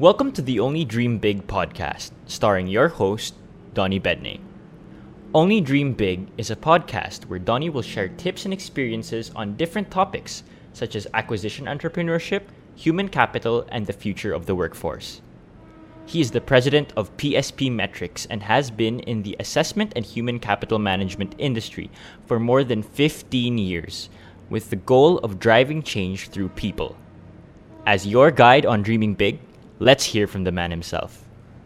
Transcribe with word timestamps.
Welcome 0.00 0.32
to 0.32 0.40
the 0.40 0.60
Only 0.60 0.86
Dream 0.86 1.18
Big 1.18 1.46
podcast, 1.46 2.12
starring 2.24 2.66
your 2.66 2.88
host, 2.88 3.34
Donnie 3.74 4.00
Bedney. 4.00 4.40
Only 5.34 5.60
Dream 5.60 5.92
Big 5.92 6.26
is 6.38 6.50
a 6.50 6.56
podcast 6.56 7.26
where 7.26 7.38
Donnie 7.38 7.68
will 7.68 7.82
share 7.82 8.08
tips 8.08 8.46
and 8.46 8.54
experiences 8.54 9.30
on 9.36 9.58
different 9.58 9.90
topics 9.90 10.42
such 10.72 10.96
as 10.96 11.06
acquisition 11.12 11.66
entrepreneurship, 11.66 12.44
human 12.76 13.10
capital, 13.10 13.66
and 13.68 13.86
the 13.86 13.92
future 13.92 14.32
of 14.32 14.46
the 14.46 14.54
workforce. 14.54 15.20
He 16.06 16.22
is 16.22 16.30
the 16.30 16.40
president 16.40 16.94
of 16.96 17.14
PSP 17.18 17.70
Metrics 17.70 18.24
and 18.30 18.42
has 18.42 18.70
been 18.70 19.00
in 19.00 19.22
the 19.22 19.36
assessment 19.38 19.92
and 19.94 20.06
human 20.06 20.38
capital 20.38 20.78
management 20.78 21.34
industry 21.36 21.90
for 22.24 22.40
more 22.40 22.64
than 22.64 22.82
15 22.82 23.58
years, 23.58 24.08
with 24.48 24.70
the 24.70 24.76
goal 24.76 25.18
of 25.18 25.38
driving 25.38 25.82
change 25.82 26.30
through 26.30 26.48
people. 26.48 26.96
As 27.84 28.06
your 28.06 28.30
guide 28.30 28.64
on 28.64 28.82
dreaming 28.82 29.12
big, 29.12 29.40
let's 29.80 30.04
hear 30.04 30.26
from 30.26 30.44
the 30.44 30.52
man 30.52 30.70
himself. 30.70 31.24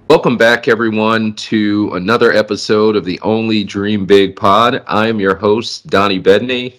Welcome 0.08 0.36
back, 0.36 0.68
everyone, 0.68 1.34
to 1.34 1.90
another 1.94 2.32
episode 2.32 2.94
of 2.94 3.04
the 3.04 3.20
Only 3.20 3.64
Dream 3.64 4.06
Big 4.06 4.36
Pod. 4.36 4.82
I 4.86 5.08
am 5.08 5.18
your 5.18 5.34
host, 5.34 5.88
Donnie 5.88 6.20
Bedney. 6.20 6.74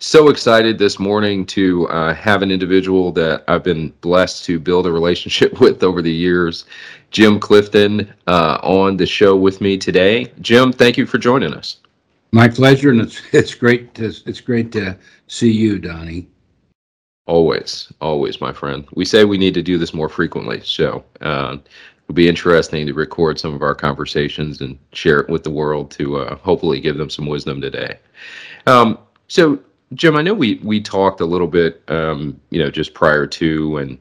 So 0.00 0.30
excited 0.30 0.78
this 0.78 0.98
morning 0.98 1.46
to 1.46 1.86
uh, 1.88 2.12
have 2.14 2.42
an 2.42 2.50
individual 2.50 3.12
that 3.12 3.44
I've 3.46 3.62
been 3.62 3.90
blessed 4.00 4.44
to 4.46 4.58
build 4.58 4.86
a 4.86 4.92
relationship 4.92 5.60
with 5.60 5.84
over 5.84 6.02
the 6.02 6.12
years, 6.12 6.64
Jim 7.12 7.38
Clifton, 7.38 8.12
uh, 8.26 8.58
on 8.62 8.96
the 8.96 9.06
show 9.06 9.36
with 9.36 9.60
me 9.60 9.78
today. 9.78 10.32
Jim, 10.40 10.72
thank 10.72 10.96
you 10.98 11.06
for 11.06 11.18
joining 11.18 11.54
us. 11.54 11.76
My 12.32 12.48
pleasure, 12.48 12.90
and 12.90 13.02
it's 13.02 13.22
it's 13.32 13.54
great 13.54 13.94
to 13.94 14.06
it's 14.26 14.40
great 14.40 14.72
to 14.72 14.98
see 15.28 15.52
you, 15.52 15.78
Donnie. 15.78 16.26
Always, 17.26 17.92
always, 18.00 18.40
my 18.40 18.52
friend. 18.52 18.84
We 18.94 19.04
say 19.04 19.24
we 19.24 19.38
need 19.38 19.54
to 19.54 19.62
do 19.62 19.78
this 19.78 19.94
more 19.94 20.08
frequently, 20.08 20.60
so 20.64 21.04
uh, 21.20 21.56
it'll 22.02 22.14
be 22.14 22.28
interesting 22.28 22.84
to 22.86 22.94
record 22.94 23.38
some 23.38 23.54
of 23.54 23.62
our 23.62 23.76
conversations 23.76 24.60
and 24.60 24.76
share 24.92 25.20
it 25.20 25.28
with 25.28 25.44
the 25.44 25.50
world 25.50 25.92
to 25.92 26.16
uh, 26.16 26.36
hopefully 26.36 26.80
give 26.80 26.96
them 26.96 27.08
some 27.08 27.26
wisdom 27.26 27.60
today. 27.60 27.96
Um, 28.66 28.98
so, 29.28 29.60
Jim, 29.94 30.16
I 30.16 30.22
know 30.22 30.34
we 30.34 30.56
we 30.64 30.80
talked 30.80 31.20
a 31.20 31.24
little 31.24 31.46
bit, 31.46 31.82
um, 31.86 32.40
you 32.50 32.58
know, 32.58 32.72
just 32.72 32.92
prior 32.92 33.26
to, 33.28 33.76
and 33.76 33.98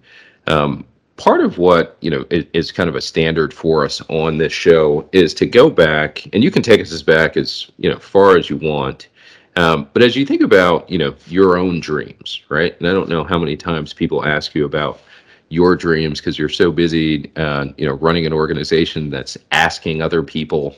um, 0.48 0.84
part 1.16 1.42
of 1.42 1.60
what 1.60 1.98
you 2.02 2.10
know 2.10 2.26
is, 2.32 2.46
is, 2.54 2.72
kind 2.72 2.90
of 2.90 2.96
a 2.96 3.02
standard 3.02 3.54
for 3.54 3.86
us 3.86 4.02
on 4.10 4.40
this 4.40 4.52
show 4.52 5.08
is 5.12 5.36
to 5.36 5.46
go 5.46 5.70
back, 5.70 6.28
and 6.34 6.44
you 6.44 6.50
can 6.50 6.64
take 6.64 6.82
us 6.82 6.92
as 6.92 7.04
back 7.04 7.38
as 7.38 7.70
you 7.78 7.88
know 7.88 8.00
far 8.00 8.36
as 8.36 8.50
you 8.50 8.58
want 8.58 9.10
um, 9.56 9.90
but 9.94 10.02
as 10.02 10.16
you 10.16 10.26
think 10.26 10.42
about, 10.42 10.90
you 10.90 10.98
know, 10.98 11.14
your 11.28 11.58
own 11.58 11.80
dreams, 11.80 12.42
right? 12.50 12.78
And 12.80 12.88
I 12.88 12.94
don't 12.94 13.10
know 13.10 13.24
how 13.24 13.38
many 13.38 13.58
times 13.58 13.94
people 13.94 14.26
ask 14.26 14.56
you 14.56 14.66
about 14.66 15.02
your 15.50 15.76
dreams 15.76 16.20
because 16.20 16.40
you're 16.40 16.50
so 16.50 16.72
busy, 16.72 17.30
uh, 17.36 17.66
you 17.78 17.86
know, 17.86 17.96
running 17.96 18.26
an 18.26 18.32
organization 18.32 19.10
that's 19.10 19.38
asking 19.52 20.02
other 20.02 20.24
people 20.24 20.78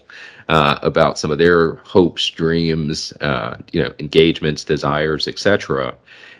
uh, 0.50 0.80
about 0.82 1.20
some 1.20 1.30
of 1.30 1.38
their 1.38 1.76
hopes, 1.76 2.30
dreams, 2.30 3.14
uh, 3.22 3.58
you 3.72 3.82
know, 3.82 3.94
engagements, 4.00 4.64
desires, 4.64 5.28
etc. 5.28 5.96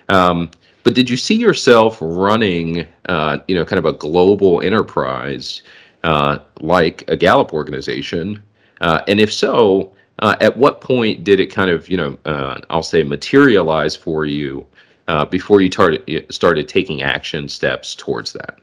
Um, 0.09 0.50
but 0.84 0.95
did 0.95 1.09
you 1.09 1.16
see 1.16 1.36
yourself 1.36 1.98
running, 2.02 2.88
uh, 3.08 3.38
you 3.48 3.56
know, 3.56 3.64
kind 3.64 3.80
of 3.80 3.86
a 3.86 3.94
global 3.94 4.61
enterprise 4.61 5.61
uh, 6.04 6.39
like 6.59 7.04
a 7.08 7.16
Gallup 7.16 7.54
organization? 7.54 8.42
Uh, 8.81 9.02
and 9.08 9.20
if 9.20 9.31
so, 9.31 9.94
uh, 10.23 10.38
at 10.39 10.55
what 10.55 10.79
point 10.79 11.25
did 11.25 11.41
it 11.41 11.47
kind 11.47 11.69
of, 11.69 11.89
you 11.89 11.97
know, 11.97 12.17
uh, 12.23 12.57
I'll 12.69 12.81
say 12.81 13.03
materialize 13.03 13.93
for 13.93 14.25
you 14.25 14.65
uh, 15.09 15.25
before 15.25 15.59
you 15.59 15.69
started 15.69 16.25
started 16.33 16.69
taking 16.69 17.02
action 17.02 17.49
steps 17.49 17.93
towards 17.93 18.31
that? 18.31 18.59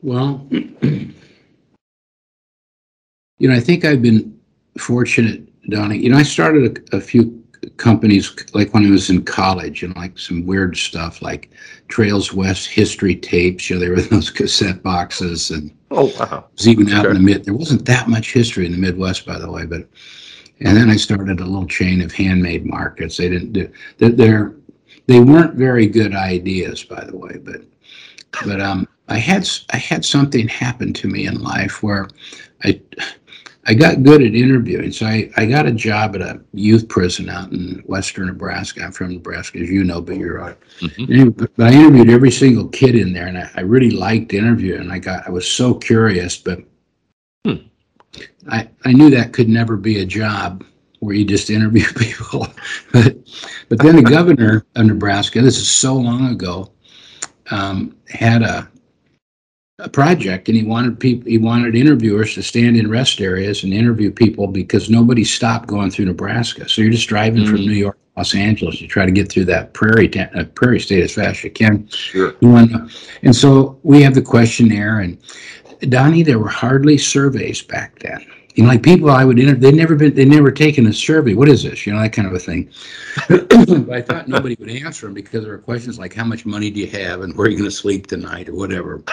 Well, 0.00 0.46
you 0.50 1.12
know, 3.38 3.54
I 3.54 3.60
think 3.60 3.84
I've 3.84 4.00
been 4.00 4.40
fortunate, 4.78 5.46
Donnie. 5.68 5.98
You 5.98 6.08
know, 6.08 6.16
I 6.16 6.22
started 6.22 6.82
a, 6.90 6.96
a 6.96 7.00
few 7.00 7.44
companies 7.76 8.34
like 8.54 8.72
when 8.74 8.86
I 8.86 8.90
was 8.90 9.10
in 9.10 9.24
college 9.24 9.82
and 9.82 9.94
like 9.96 10.18
some 10.18 10.46
weird 10.46 10.76
stuff 10.76 11.22
like 11.22 11.50
Trails 11.88 12.32
West 12.32 12.68
history 12.68 13.14
tapes. 13.14 13.68
You 13.68 13.76
know, 13.76 13.80
they 13.80 13.88
were 13.90 14.00
those 14.00 14.30
cassette 14.30 14.82
boxes 14.82 15.50
and 15.50 15.70
oh 15.90 16.12
wow, 16.18 16.44
it 16.48 16.56
was 16.56 16.68
even 16.68 16.88
out 16.90 17.02
sure. 17.02 17.10
in 17.10 17.16
the 17.16 17.22
mid. 17.22 17.44
There 17.44 17.54
wasn't 17.54 17.84
that 17.86 18.08
much 18.08 18.32
history 18.32 18.66
in 18.66 18.72
the 18.72 18.78
Midwest, 18.78 19.26
by 19.26 19.38
the 19.38 19.50
way, 19.50 19.66
but 19.66 19.86
and 20.60 20.76
then 20.76 20.90
I 20.90 20.96
started 20.96 21.40
a 21.40 21.44
little 21.44 21.66
chain 21.66 22.00
of 22.00 22.12
handmade 22.12 22.66
markets. 22.66 23.16
They 23.16 23.28
didn't 23.28 23.52
do 23.52 23.70
they're, 23.98 24.10
they're 24.10 24.54
they 25.06 25.20
weren't 25.20 25.54
very 25.54 25.86
good 25.86 26.14
ideas, 26.14 26.84
by 26.84 27.04
the 27.04 27.16
way, 27.16 27.38
but 27.38 27.62
but 28.44 28.60
um 28.60 28.88
I 29.08 29.18
had 29.18 29.48
I 29.72 29.78
had 29.78 30.04
something 30.04 30.48
happen 30.48 30.92
to 30.94 31.08
me 31.08 31.26
in 31.26 31.42
life 31.42 31.82
where 31.82 32.08
I 32.64 32.80
I 33.68 33.74
got 33.74 34.02
good 34.02 34.22
at 34.22 34.34
interviewing. 34.34 34.90
So 34.92 35.04
I, 35.04 35.30
I 35.36 35.44
got 35.44 35.66
a 35.66 35.72
job 35.72 36.14
at 36.14 36.22
a 36.22 36.40
youth 36.54 36.88
prison 36.88 37.28
out 37.28 37.52
in 37.52 37.82
western 37.84 38.26
Nebraska. 38.26 38.82
I'm 38.82 38.92
from 38.92 39.12
Nebraska, 39.12 39.58
as 39.58 39.68
you 39.68 39.84
know, 39.84 40.00
but 40.00 40.16
you're 40.16 40.38
right. 40.38 40.56
Mm-hmm. 40.80 41.28
But 41.28 41.50
I 41.58 41.72
interviewed 41.74 42.08
every 42.08 42.30
single 42.30 42.68
kid 42.68 42.94
in 42.94 43.12
there, 43.12 43.26
and 43.26 43.36
I, 43.36 43.50
I 43.56 43.60
really 43.60 43.90
liked 43.90 44.32
interviewing. 44.32 44.90
I 44.90 44.98
got 44.98 45.26
I 45.26 45.30
was 45.30 45.46
so 45.46 45.74
curious, 45.74 46.38
but 46.38 46.60
hmm. 47.44 47.56
I 48.48 48.70
I 48.86 48.92
knew 48.92 49.10
that 49.10 49.34
could 49.34 49.50
never 49.50 49.76
be 49.76 50.00
a 50.00 50.06
job 50.06 50.64
where 51.00 51.14
you 51.14 51.26
just 51.26 51.50
interview 51.50 51.84
people. 51.92 52.46
but 52.90 53.18
but 53.68 53.78
then 53.80 53.96
the 53.96 54.02
governor 54.02 54.64
of 54.76 54.86
Nebraska, 54.86 55.42
this 55.42 55.58
is 55.58 55.70
so 55.70 55.94
long 55.94 56.28
ago, 56.28 56.72
um, 57.50 57.94
had 58.08 58.40
a 58.40 58.70
a 59.80 59.88
project 59.88 60.48
and 60.48 60.56
he 60.56 60.64
wanted 60.64 60.98
people 60.98 61.28
he 61.30 61.38
wanted 61.38 61.76
interviewers 61.76 62.34
to 62.34 62.42
stand 62.42 62.76
in 62.76 62.90
rest 62.90 63.20
areas 63.20 63.62
and 63.62 63.72
interview 63.72 64.10
people 64.10 64.48
because 64.48 64.90
nobody 64.90 65.22
stopped 65.22 65.68
going 65.68 65.88
through 65.88 66.06
Nebraska. 66.06 66.68
So 66.68 66.82
you're 66.82 66.90
just 66.90 67.08
driving 67.08 67.42
mm-hmm. 67.42 67.52
from 67.52 67.60
New 67.60 67.72
York 67.72 67.96
to 67.96 68.20
Los 68.20 68.34
Angeles. 68.34 68.80
You 68.80 68.88
try 68.88 69.06
to 69.06 69.12
get 69.12 69.30
through 69.30 69.44
that 69.46 69.74
prairie 69.74 70.08
ta- 70.08 70.30
uh, 70.34 70.44
prairie 70.44 70.80
state 70.80 71.04
as 71.04 71.14
fast 71.14 71.38
as 71.38 71.44
you 71.44 71.50
can. 71.52 71.86
Sure. 71.88 72.34
And 73.22 73.34
so 73.34 73.78
we 73.84 74.02
have 74.02 74.14
the 74.14 74.22
questionnaire 74.22 75.00
and 75.00 75.16
Donnie, 75.88 76.24
there 76.24 76.40
were 76.40 76.48
hardly 76.48 76.98
surveys 76.98 77.62
back 77.62 78.00
then. 78.00 78.26
You 78.56 78.64
know, 78.64 78.70
like 78.70 78.82
people 78.82 79.08
I 79.10 79.24
would 79.24 79.38
interview, 79.38 79.60
they'd 79.60 79.76
never 79.76 79.94
been, 79.94 80.12
they'd 80.12 80.26
never 80.26 80.50
taken 80.50 80.88
a 80.88 80.92
survey. 80.92 81.34
What 81.34 81.48
is 81.48 81.62
this? 81.62 81.86
You 81.86 81.92
know, 81.92 82.00
that 82.00 82.12
kind 82.12 82.26
of 82.26 82.34
a 82.34 82.40
thing. 82.40 82.68
but 83.28 83.90
I 83.90 84.02
thought 84.02 84.26
nobody 84.26 84.56
would 84.58 84.70
answer 84.70 85.06
them 85.06 85.14
because 85.14 85.44
there 85.44 85.52
were 85.52 85.58
questions 85.58 86.00
like, 86.00 86.12
how 86.12 86.24
much 86.24 86.44
money 86.44 86.68
do 86.68 86.80
you 86.80 86.88
have 86.88 87.20
and 87.20 87.36
where 87.36 87.46
are 87.46 87.50
you 87.50 87.56
going 87.56 87.70
to 87.70 87.76
sleep 87.76 88.08
tonight 88.08 88.48
or 88.48 88.56
whatever 88.56 89.04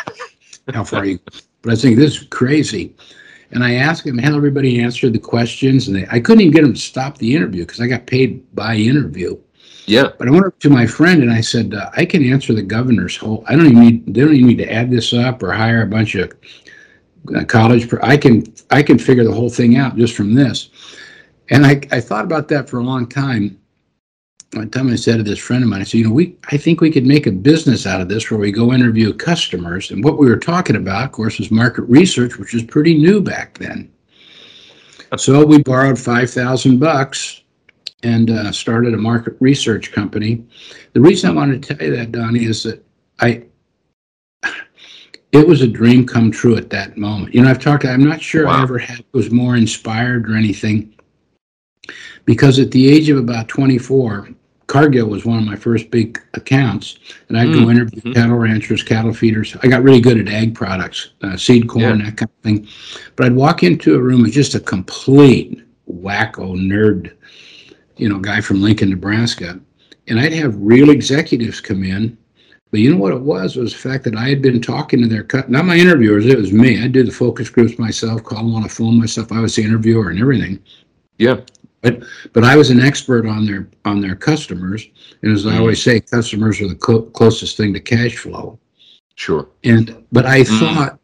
how 0.73 0.83
far 0.83 1.05
you. 1.05 1.19
But 1.61 1.69
I 1.69 1.69
was 1.71 1.81
thinking 1.81 1.99
this 1.99 2.21
is 2.21 2.27
crazy. 2.27 2.95
And 3.51 3.63
I 3.63 3.75
asked 3.75 4.05
him, 4.05 4.17
how 4.17 4.35
everybody 4.35 4.81
answered 4.81 5.13
the 5.13 5.19
questions, 5.19 5.87
and 5.87 5.95
they, 5.95 6.07
I 6.09 6.19
couldn't 6.19 6.41
even 6.41 6.53
get 6.53 6.63
him 6.63 6.73
to 6.73 6.79
stop 6.79 7.17
the 7.17 7.35
interview 7.35 7.65
because 7.65 7.79
I 7.79 7.87
got 7.87 8.07
paid 8.07 8.43
by 8.55 8.75
interview. 8.75 9.37
Yeah. 9.85 10.09
But 10.17 10.27
I 10.27 10.31
went 10.31 10.45
up 10.45 10.59
to 10.59 10.69
my 10.69 10.87
friend 10.87 11.21
and 11.21 11.31
I 11.31 11.41
said, 11.41 11.73
uh, 11.73 11.91
I 11.95 12.05
can 12.05 12.23
answer 12.23 12.53
the 12.53 12.63
governor's 12.63 13.15
whole. 13.15 13.43
I 13.47 13.55
don't 13.55 13.67
even 13.67 13.79
need. 13.79 14.13
They 14.13 14.21
don't 14.21 14.33
even 14.33 14.47
need 14.47 14.57
to 14.57 14.71
add 14.71 14.89
this 14.89 15.13
up 15.13 15.43
or 15.43 15.51
hire 15.51 15.83
a 15.83 15.87
bunch 15.87 16.15
of 16.15 16.33
uh, 17.35 17.43
college. 17.45 17.87
I 18.01 18.17
can. 18.17 18.51
I 18.71 18.81
can 18.81 18.97
figure 18.97 19.23
the 19.23 19.31
whole 19.31 19.49
thing 19.49 19.77
out 19.77 19.95
just 19.95 20.15
from 20.15 20.33
this. 20.33 20.69
And 21.49 21.65
I, 21.65 21.79
I 21.91 22.01
thought 22.01 22.25
about 22.25 22.47
that 22.47 22.67
for 22.67 22.79
a 22.79 22.83
long 22.83 23.07
time 23.07 23.59
one 24.55 24.69
time 24.69 24.89
I 24.89 24.95
said 24.95 25.17
to 25.17 25.23
this 25.23 25.39
friend 25.39 25.63
of 25.63 25.69
mine, 25.69 25.81
I 25.81 25.83
said, 25.83 25.99
you 25.99 26.05
know, 26.05 26.13
we 26.13 26.37
I 26.51 26.57
think 26.57 26.81
we 26.81 26.91
could 26.91 27.05
make 27.05 27.27
a 27.27 27.31
business 27.31 27.85
out 27.85 28.01
of 28.01 28.09
this 28.09 28.29
where 28.29 28.39
we 28.39 28.51
go 28.51 28.73
interview 28.73 29.13
customers. 29.13 29.91
And 29.91 30.03
what 30.03 30.17
we 30.17 30.27
were 30.27 30.37
talking 30.37 30.75
about, 30.75 31.05
of 31.05 31.11
course, 31.11 31.39
was 31.39 31.51
market 31.51 31.83
research, 31.83 32.37
which 32.37 32.53
was 32.53 32.63
pretty 32.63 32.97
new 32.97 33.21
back 33.21 33.57
then. 33.57 33.91
So 35.17 35.45
we 35.45 35.61
borrowed 35.61 35.99
five 35.99 36.29
thousand 36.29 36.79
bucks 36.79 37.41
and 38.03 38.29
uh, 38.29 38.51
started 38.51 38.93
a 38.93 38.97
market 38.97 39.35
research 39.39 39.91
company. 39.91 40.45
The 40.93 41.01
reason 41.01 41.29
I 41.29 41.33
wanted 41.33 41.63
to 41.63 41.75
tell 41.75 41.87
you 41.87 41.95
that, 41.95 42.11
Donnie, 42.11 42.45
is 42.45 42.63
that 42.63 42.85
I 43.19 43.45
it 45.31 45.45
was 45.45 45.61
a 45.61 45.67
dream 45.67 46.07
come 46.07 46.31
true 46.31 46.55
at 46.55 46.69
that 46.69 46.97
moment. 46.97 47.35
You 47.35 47.41
know, 47.41 47.49
I've 47.49 47.59
talked. 47.59 47.83
I'm 47.83 48.07
not 48.07 48.21
sure 48.21 48.45
wow. 48.45 48.59
I 48.59 48.63
ever 48.63 48.77
had 48.77 49.03
was 49.11 49.31
more 49.31 49.57
inspired 49.57 50.29
or 50.29 50.35
anything 50.35 50.93
because 52.23 52.59
at 52.59 52.71
the 52.71 52.89
age 52.89 53.09
of 53.09 53.17
about 53.17 53.47
24, 53.47 54.29
Cargill 54.67 55.07
was 55.07 55.25
one 55.25 55.37
of 55.37 55.45
my 55.45 55.55
first 55.55 55.91
big 55.91 56.21
accounts, 56.33 56.97
and 57.29 57.37
I'd 57.37 57.47
mm. 57.47 57.63
go 57.63 57.69
interview 57.69 58.01
mm-hmm. 58.01 58.13
cattle 58.13 58.37
ranchers, 58.37 58.81
cattle 58.81 59.13
feeders. 59.13 59.55
I 59.61 59.67
got 59.67 59.83
really 59.83 60.01
good 60.01 60.19
at 60.19 60.27
ag 60.27 60.55
products, 60.55 61.11
uh, 61.21 61.37
seed 61.37 61.67
corn, 61.67 61.99
yeah. 61.99 62.05
that 62.05 62.17
kind 62.17 62.29
of 62.29 62.43
thing. 62.43 62.67
But 63.15 63.27
I'd 63.27 63.35
walk 63.35 63.63
into 63.63 63.95
a 63.95 64.01
room 64.01 64.23
with 64.23 64.33
just 64.33 64.55
a 64.55 64.59
complete 64.59 65.63
wacko 65.87 66.55
nerd, 66.55 67.15
you 67.97 68.09
know, 68.09 68.19
guy 68.19 68.41
from 68.41 68.61
Lincoln, 68.61 68.89
Nebraska, 68.89 69.59
and 70.07 70.19
I'd 70.19 70.33
have 70.33 70.55
real 70.57 70.89
executives 70.89 71.61
come 71.61 71.83
in. 71.83 72.17
But 72.71 72.79
you 72.79 72.91
know 72.91 72.97
what 72.97 73.13
it 73.13 73.21
was? 73.21 73.55
It 73.55 73.61
was 73.61 73.71
the 73.71 73.79
fact 73.79 74.03
that 74.05 74.15
I 74.15 74.27
had 74.27 74.41
been 74.41 74.61
talking 74.61 75.01
to 75.01 75.07
their 75.07 75.23
cut, 75.23 75.49
not 75.49 75.65
my 75.65 75.77
interviewers, 75.77 76.25
it 76.25 76.37
was 76.37 76.51
me. 76.51 76.83
I 76.83 76.87
did 76.87 77.07
the 77.07 77.11
focus 77.11 77.49
groups 77.49 77.77
myself, 77.77 78.23
call 78.23 78.39
them 78.39 78.55
on 78.55 78.63
the 78.63 78.69
phone 78.69 78.99
myself. 78.99 79.31
I 79.31 79.39
was 79.39 79.55
the 79.55 79.63
interviewer 79.63 80.09
and 80.09 80.19
everything. 80.19 80.59
Yeah. 81.17 81.41
But 81.85 82.03
but 82.33 82.43
I 82.43 82.55
was 82.55 82.71
an 82.71 82.81
expert 82.81 83.27
on 83.27 83.45
their 83.45 83.69
on 83.85 84.01
their 84.01 84.15
customers, 84.15 84.87
and 85.21 85.31
as 85.31 85.45
I 85.45 85.51
mm. 85.51 85.59
always 85.59 85.83
say, 85.83 85.99
customers 85.99 86.59
are 86.59 86.67
the 86.67 87.09
closest 87.13 87.57
thing 87.57 87.73
to 87.75 87.79
cash 87.79 88.17
flow. 88.17 88.57
Sure. 89.13 89.49
And 89.63 90.03
but 90.11 90.25
I 90.25 90.41
Mm. 90.41 90.59
thought 90.59 90.99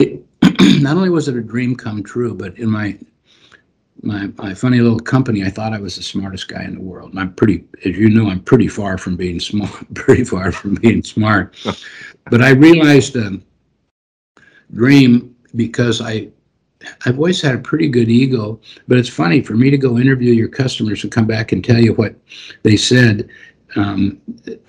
it, 0.00 0.26
not 0.82 0.96
only 0.96 1.08
was 1.08 1.28
it 1.28 1.36
a 1.36 1.40
dream 1.40 1.76
come 1.76 2.02
true, 2.02 2.34
but 2.34 2.58
in 2.58 2.68
my 2.68 2.98
my 4.02 4.26
my 4.38 4.54
funny 4.54 4.80
little 4.80 4.98
company, 4.98 5.44
I 5.44 5.50
thought 5.50 5.72
I 5.72 5.78
was 5.78 5.94
the 5.94 6.02
smartest 6.02 6.48
guy 6.48 6.64
in 6.64 6.74
the 6.74 6.82
world. 6.82 7.10
And 7.10 7.20
I'm 7.20 7.32
pretty, 7.32 7.64
as 7.84 7.96
you 7.96 8.10
know, 8.10 8.28
I'm 8.28 8.40
pretty 8.40 8.66
far 8.66 8.98
from 8.98 9.14
being 9.14 9.38
smart. 9.38 9.70
Pretty 9.94 10.24
far 10.24 10.50
from 10.50 10.74
being 10.74 11.04
smart. 11.04 11.54
but 12.28 12.42
I 12.42 12.50
realized 12.50 13.16
um, 13.16 13.44
dream 14.72 15.36
because 15.54 16.00
I 16.00 16.30
I've 17.06 17.16
always 17.18 17.40
had 17.40 17.54
a 17.54 17.58
pretty 17.58 17.88
good 17.88 18.08
ego. 18.08 18.60
But 18.88 18.98
it's 18.98 19.08
funny 19.08 19.40
for 19.42 19.54
me 19.54 19.70
to 19.70 19.78
go 19.78 19.98
interview 19.98 20.32
your 20.32 20.48
customers 20.48 21.02
and 21.02 21.12
come 21.12 21.26
back 21.26 21.52
and 21.52 21.64
tell 21.64 21.78
you 21.78 21.94
what 21.94 22.14
they 22.62 22.76
said. 22.76 23.28
Um, 23.76 24.20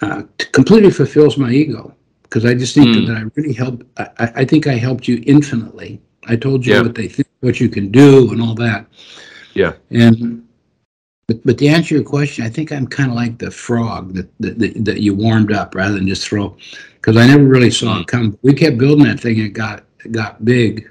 uh, 0.01 0.23
completely 0.51 0.89
fulfills 0.89 1.37
my 1.37 1.51
ego 1.51 1.93
because 2.23 2.43
I 2.43 2.55
just 2.55 2.73
think 2.73 2.87
Mm. 2.95 3.07
that 3.07 3.17
I 3.17 3.23
really 3.35 3.53
helped. 3.53 3.83
I, 3.97 4.31
I 4.41 4.45
think 4.45 4.65
I 4.67 4.73
helped 4.75 5.07
you 5.07 5.21
infinitely. 5.27 6.01
I 6.27 6.35
told 6.35 6.65
you 6.65 6.73
Yeah. 6.73 6.81
what 6.81 6.95
they 6.95 7.07
think, 7.07 7.27
what 7.41 7.59
you 7.59 7.69
can 7.69 7.91
do, 7.91 8.31
and 8.31 8.41
all 8.41 8.55
that. 8.55 8.87
Yeah. 9.53 9.73
And 9.91 10.41
but, 11.27 11.43
but 11.45 11.57
to 11.59 11.67
answer 11.67 11.95
your 11.95 12.03
question, 12.03 12.45
I 12.45 12.49
think 12.49 12.71
I'm 12.71 12.87
kind 12.87 13.09
of 13.09 13.15
like 13.15 13.37
the 13.37 13.51
frog 13.51 14.13
that, 14.15 14.27
that 14.39 14.59
that 14.59 14.85
that 14.85 15.01
you 15.01 15.13
warmed 15.15 15.51
up 15.51 15.75
rather 15.75 15.95
than 15.95 16.07
just 16.07 16.27
throw, 16.27 16.55
because 16.95 17.15
I 17.17 17.27
never 17.27 17.43
really 17.43 17.71
saw 17.71 17.99
it 17.99 18.07
come. 18.07 18.37
We 18.41 18.53
kept 18.53 18.77
building 18.79 19.05
that 19.05 19.19
thing. 19.19 19.37
It 19.39 19.49
got 19.49 19.83
it 20.03 20.11
got 20.11 20.43
big, 20.45 20.89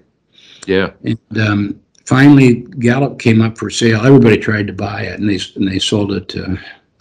Yeah. 0.66 0.90
and 1.04 1.18
um, 1.40 1.80
finally 2.06 2.62
Gallup 2.78 3.18
came 3.18 3.40
up 3.42 3.58
for 3.58 3.70
sale. 3.70 4.04
Everybody 4.04 4.36
tried 4.38 4.66
to 4.68 4.72
buy 4.72 5.02
it, 5.02 5.20
and 5.20 5.28
they 5.28 5.38
and 5.56 5.66
they 5.68 5.78
sold 5.78 6.12
it 6.12 6.28
to, 6.30 6.58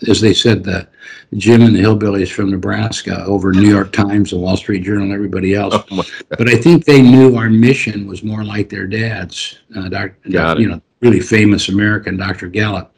as 0.07 0.19
they 0.21 0.33
said, 0.33 0.63
the 0.63 0.88
Jim 1.36 1.62
and 1.62 1.75
the 1.75 1.80
Hillbillies 1.81 2.31
from 2.31 2.51
Nebraska 2.51 3.24
over 3.25 3.51
New 3.51 3.68
York 3.69 3.92
Times, 3.92 4.30
the 4.31 4.38
Wall 4.38 4.56
Street 4.57 4.83
Journal, 4.83 5.06
and 5.06 5.13
everybody 5.13 5.56
else. 5.56 5.75
Oh, 5.92 6.04
But 6.30 6.48
I 6.50 6.56
think 6.57 6.86
they 6.86 7.01
knew 7.01 7.36
our 7.38 7.50
mission 7.50 8.07
was 8.07 8.24
more 8.24 8.44
like 8.44 8.69
their 8.69 8.86
dad's, 8.88 9.57
uh, 9.75 9.89
doc, 9.89 10.12
Got 10.30 10.57
it. 10.57 10.62
you 10.62 10.69
know, 10.69 10.81
really 11.01 11.19
famous 11.21 11.69
American 11.69 12.18
Dr. 12.18 12.48
Gallup. 12.50 12.94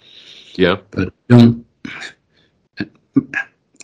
yeah. 0.56 0.76
But 0.92 1.14
don't. 1.30 1.66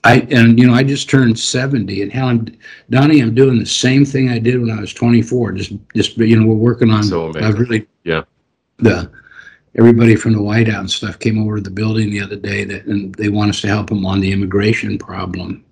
I 0.03 0.27
and 0.31 0.59
you 0.59 0.65
know 0.65 0.73
I 0.73 0.83
just 0.83 1.09
turned 1.09 1.37
seventy, 1.37 2.01
and 2.01 2.11
hell, 2.11 2.27
I'm 2.27 2.47
Donnie. 2.89 3.21
I'm 3.21 3.35
doing 3.35 3.59
the 3.59 3.65
same 3.65 4.03
thing 4.03 4.29
I 4.29 4.39
did 4.39 4.59
when 4.59 4.71
I 4.71 4.79
was 4.79 4.93
24. 4.93 5.51
Just, 5.53 5.73
just 5.95 6.17
you 6.17 6.39
know, 6.39 6.47
we're 6.47 6.55
working 6.55 6.89
on. 6.89 7.03
So 7.03 7.25
amazing. 7.25 7.43
I've 7.43 7.59
really. 7.59 7.87
Yeah. 8.03 8.23
The 8.77 9.11
everybody 9.77 10.15
from 10.15 10.33
the 10.33 10.41
White 10.41 10.67
House 10.67 10.79
and 10.79 10.89
stuff 10.89 11.19
came 11.19 11.41
over 11.41 11.57
to 11.57 11.61
the 11.61 11.69
building 11.69 12.09
the 12.09 12.21
other 12.21 12.35
day, 12.35 12.63
that 12.63 12.85
and 12.85 13.13
they 13.15 13.29
want 13.29 13.51
us 13.51 13.61
to 13.61 13.67
help 13.67 13.87
them 13.89 14.05
on 14.05 14.19
the 14.19 14.31
immigration 14.31 14.97
problem. 14.97 15.63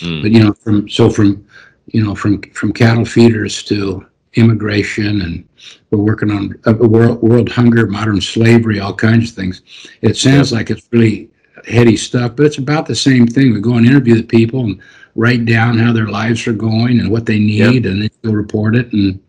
Mm. 0.00 0.22
But 0.22 0.30
you 0.30 0.42
know, 0.42 0.52
from 0.54 0.88
so 0.88 1.10
from 1.10 1.46
you 1.88 2.02
know 2.02 2.14
from 2.14 2.40
from 2.52 2.72
cattle 2.72 3.04
feeders 3.04 3.62
to 3.64 4.06
immigration, 4.34 5.20
and 5.20 5.46
we're 5.90 5.98
working 5.98 6.30
on 6.30 6.58
uh, 6.66 6.72
world 6.72 7.22
world 7.22 7.50
hunger, 7.50 7.86
modern 7.86 8.20
slavery, 8.22 8.80
all 8.80 8.94
kinds 8.94 9.30
of 9.30 9.36
things. 9.36 9.60
It 10.00 10.16
sounds 10.16 10.52
like 10.52 10.70
it's 10.70 10.88
really 10.90 11.30
heady 11.66 11.96
stuff, 11.96 12.36
but 12.36 12.46
it's 12.46 12.58
about 12.58 12.86
the 12.86 12.94
same 12.94 13.26
thing. 13.26 13.52
We 13.52 13.60
go 13.60 13.74
and 13.74 13.86
interview 13.86 14.16
the 14.16 14.22
people 14.22 14.60
and 14.64 14.80
write 15.14 15.44
down 15.44 15.78
how 15.78 15.92
their 15.92 16.08
lives 16.08 16.46
are 16.46 16.52
going 16.52 17.00
and 17.00 17.10
what 17.10 17.26
they 17.26 17.38
need, 17.38 17.86
and 17.86 18.02
then 18.02 18.10
go 18.22 18.32
report 18.32 18.76
it. 18.76 18.92
And 18.92 19.20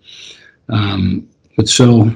um, 0.70 1.28
but 1.58 1.70
so 1.70 2.16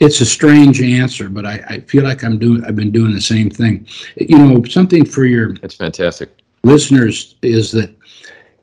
it's 0.00 0.20
a 0.20 0.26
strange 0.26 0.80
answer, 0.80 1.28
but 1.28 1.44
I, 1.44 1.64
I 1.68 1.80
feel 1.80 2.04
like 2.04 2.24
I'm 2.24 2.38
doing. 2.38 2.64
I've 2.64 2.76
been 2.76 2.92
doing 2.92 3.12
the 3.12 3.20
same 3.20 3.50
thing. 3.50 3.86
You 4.16 4.38
know, 4.38 4.64
something 4.64 5.04
for 5.04 5.24
your 5.24 5.54
That's 5.54 5.74
fantastic. 5.74 6.30
listeners 6.64 7.36
is 7.42 7.72
that 7.72 7.94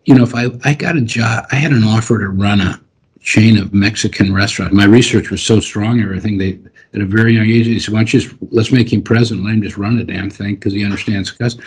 you 0.06 0.16
know 0.16 0.24
if 0.24 0.36
I 0.36 0.48
I 0.64 0.74
got 0.74 0.98
a 0.98 1.02
job, 1.02 1.46
I 1.52 1.56
had 1.56 1.72
an 1.72 1.84
offer 1.84 2.20
to 2.20 2.30
run 2.30 2.62
a 2.62 2.80
chain 3.20 3.58
of 3.58 3.74
Mexican 3.74 4.34
restaurants. 4.34 4.74
My 4.74 4.86
research 4.86 5.30
was 5.30 5.42
so 5.42 5.60
strong, 5.60 6.02
everything 6.02 6.38
they 6.38 6.60
at 6.94 7.02
a 7.02 7.06
very 7.06 7.34
young 7.34 7.50
age 7.50 7.66
He 7.66 7.80
said, 7.80 7.94
"Why 7.94 8.00
don't 8.00 8.14
you 8.14 8.20
just 8.22 8.36
let's 8.52 8.72
make 8.72 8.92
him 8.92 9.02
president? 9.02 9.46
Let 9.46 9.56
him 9.56 9.62
just 9.64 9.78
run 9.78 9.98
the 9.98 10.04
damn 10.04 10.30
thing 10.30 10.56
because 10.56 10.74
he 10.74 10.84
understands 10.84 11.32
cuss." 11.32 11.58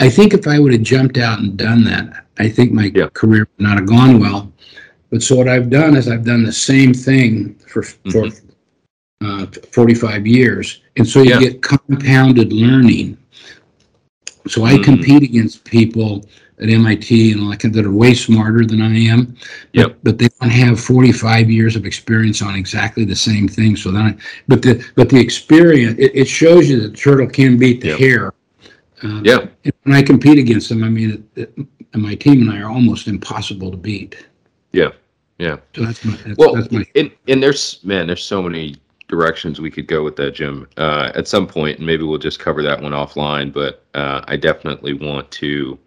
I 0.00 0.08
think 0.08 0.34
if 0.34 0.46
I 0.46 0.58
would 0.58 0.72
have 0.72 0.82
jumped 0.82 1.18
out 1.18 1.40
and 1.40 1.56
done 1.56 1.84
that, 1.84 2.26
I 2.38 2.48
think 2.48 2.72
my 2.72 2.92
Yeah. 2.94 3.08
career 3.14 3.48
would 3.56 3.64
not 3.64 3.78
have 3.78 3.86
gone 3.86 4.20
well. 4.20 4.52
But 5.10 5.22
so 5.22 5.36
what 5.36 5.48
I've 5.48 5.70
done 5.70 5.96
is 5.96 6.06
I've 6.08 6.24
done 6.24 6.44
the 6.44 6.52
same 6.52 6.92
thing 6.92 7.56
for 7.66 7.82
for 7.82 8.28
uh, 9.20 9.46
45 9.72 10.26
years, 10.26 10.80
and 10.96 11.06
so 11.06 11.22
you 11.22 11.30
Yeah. 11.30 11.40
get 11.40 11.62
compounded 11.62 12.52
learning. 12.52 13.16
So 14.46 14.64
I 14.64 14.74
Mm. 14.76 14.84
compete 14.84 15.22
against 15.24 15.64
people 15.64 16.24
at 16.60 16.68
MIT 16.68 17.32
and 17.32 17.40
all 17.42 17.50
that 17.50 17.60
kind 17.60 17.74
that 17.74 17.86
are 17.86 17.92
way 17.92 18.14
smarter 18.14 18.64
than 18.64 18.82
I 18.82 18.96
am. 18.98 19.36
Yep. 19.72 19.98
but 20.02 20.18
they 20.18 20.28
don't 20.40 20.50
have 20.50 20.80
45 20.80 21.50
years 21.50 21.76
of 21.76 21.86
experience 21.86 22.42
on 22.42 22.54
exactly 22.54 23.04
the 23.04 23.16
same 23.16 23.48
thing. 23.48 23.76
So 23.76 23.90
then, 23.90 24.02
I, 24.02 24.16
but 24.48 24.62
the 24.62 24.84
but 24.94 25.08
the 25.08 25.20
experience 25.20 25.98
it, 25.98 26.12
it 26.14 26.28
shows 26.28 26.68
you 26.68 26.80
that 26.80 26.90
the 26.92 26.96
turtle 26.96 27.28
can 27.28 27.58
beat 27.58 27.80
the 27.80 27.88
Yep. 27.88 27.98
hare. 27.98 28.34
Um, 29.02 29.22
Yeah. 29.24 29.46
and 29.64 29.72
when 29.84 29.94
I 29.94 30.02
compete 30.02 30.38
against 30.38 30.68
them, 30.68 30.82
I 30.82 30.88
mean, 30.88 31.24
it, 31.36 31.52
it, 31.58 31.66
my 31.96 32.14
team 32.14 32.42
and 32.42 32.50
I 32.50 32.60
are 32.60 32.70
almost 32.70 33.06
impossible 33.08 33.70
to 33.70 33.76
beat. 33.76 34.16
Yeah. 34.72 34.90
Yeah. 35.38 35.56
So 35.74 35.84
that's 35.84 36.04
my 36.04 36.16
that's, 36.26 36.36
Well, 36.36 36.54
that's 36.54 36.70
my 36.72 36.84
and, 36.96 37.10
and 37.28 37.42
there's 37.42 37.78
man, 37.84 38.06
there's 38.08 38.24
so 38.24 38.42
many 38.42 38.74
directions 39.06 39.60
we 39.60 39.70
could 39.70 39.86
go 39.86 40.02
with 40.04 40.16
that, 40.16 40.34
Jim. 40.34 40.68
Uh, 40.76 41.10
at 41.14 41.26
some 41.28 41.46
point, 41.46 41.78
and 41.78 41.86
maybe 41.86 42.02
we'll 42.02 42.18
just 42.18 42.38
cover 42.40 42.62
that 42.62 42.80
one 42.82 42.92
offline. 42.92 43.52
But 43.52 43.84
uh, 43.94 44.22
I 44.26 44.36
definitely 44.36 44.92
want 44.94 45.30
to. 45.32 45.78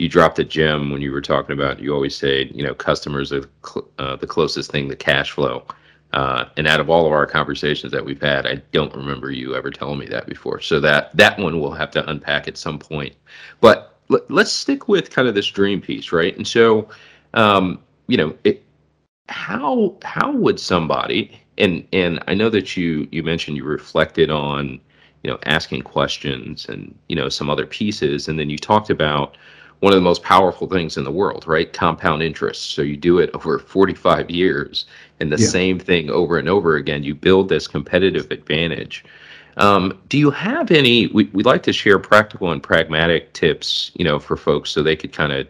You 0.00 0.08
dropped 0.08 0.38
a 0.38 0.44
gem 0.44 0.90
when 0.90 1.02
you 1.02 1.12
were 1.12 1.20
talking 1.20 1.52
about. 1.52 1.80
You 1.80 1.92
always 1.94 2.16
say, 2.16 2.50
you 2.54 2.64
know, 2.64 2.74
customers 2.74 3.32
are 3.32 3.44
cl- 3.64 3.88
uh, 3.98 4.16
the 4.16 4.26
closest 4.26 4.70
thing 4.70 4.88
to 4.88 4.96
cash 4.96 5.30
flow. 5.32 5.64
Uh, 6.12 6.46
and 6.56 6.66
out 6.66 6.80
of 6.80 6.88
all 6.88 7.06
of 7.06 7.12
our 7.12 7.26
conversations 7.26 7.92
that 7.92 8.04
we've 8.04 8.20
had, 8.20 8.46
I 8.46 8.62
don't 8.72 8.94
remember 8.94 9.30
you 9.30 9.54
ever 9.54 9.70
telling 9.70 9.98
me 9.98 10.06
that 10.06 10.26
before. 10.26 10.60
So 10.60 10.80
that 10.80 11.14
that 11.16 11.38
one 11.38 11.60
we'll 11.60 11.72
have 11.72 11.90
to 11.92 12.10
unpack 12.10 12.48
at 12.48 12.56
some 12.56 12.78
point. 12.78 13.14
But 13.60 13.98
let, 14.08 14.28
let's 14.30 14.50
stick 14.50 14.88
with 14.88 15.10
kind 15.10 15.28
of 15.28 15.34
this 15.34 15.46
dream 15.46 15.80
piece, 15.80 16.12
right? 16.12 16.36
And 16.36 16.48
so, 16.48 16.88
um, 17.34 17.80
you 18.08 18.16
know, 18.16 18.34
it, 18.44 18.64
how 19.28 19.96
how 20.02 20.32
would 20.32 20.58
somebody 20.58 21.38
and 21.58 21.86
and 21.92 22.22
I 22.26 22.34
know 22.34 22.48
that 22.50 22.76
you 22.76 23.06
you 23.12 23.22
mentioned 23.22 23.56
you 23.56 23.64
reflected 23.64 24.30
on 24.30 24.80
you 25.22 25.30
know 25.30 25.38
asking 25.44 25.82
questions 25.82 26.66
and 26.68 26.94
you 27.08 27.16
know 27.16 27.28
some 27.28 27.50
other 27.50 27.66
pieces 27.66 28.28
and 28.28 28.38
then 28.38 28.50
you 28.50 28.58
talked 28.58 28.90
about 28.90 29.36
one 29.80 29.92
of 29.92 29.96
the 29.96 30.02
most 30.02 30.22
powerful 30.22 30.66
things 30.68 30.96
in 30.96 31.04
the 31.04 31.10
world 31.12 31.46
right? 31.46 31.72
Compound 31.72 32.22
interest. 32.22 32.72
So 32.72 32.82
you 32.82 32.96
do 32.96 33.18
it 33.18 33.30
over 33.34 33.58
45 33.58 34.30
years 34.30 34.86
and 35.20 35.32
the 35.32 35.38
Yeah. 35.38 35.48
same 35.48 35.78
thing 35.78 36.10
over 36.10 36.38
and 36.38 36.48
over 36.48 36.76
again. 36.76 37.02
You 37.02 37.14
build 37.14 37.48
this 37.48 37.66
competitive 37.66 38.30
advantage. 38.30 39.04
Um, 39.56 40.00
do 40.08 40.18
you 40.18 40.30
have 40.30 40.70
any 40.70 41.08
we, 41.08 41.24
we 41.32 41.42
like 41.42 41.62
to 41.64 41.72
share 41.72 41.98
practical 41.98 42.52
and 42.52 42.62
pragmatic 42.62 43.32
tips 43.34 43.90
you 43.96 44.04
know 44.04 44.18
for 44.18 44.36
folks 44.36 44.70
so 44.70 44.82
they 44.82 44.96
could 44.96 45.12
kind 45.12 45.32
of 45.32 45.46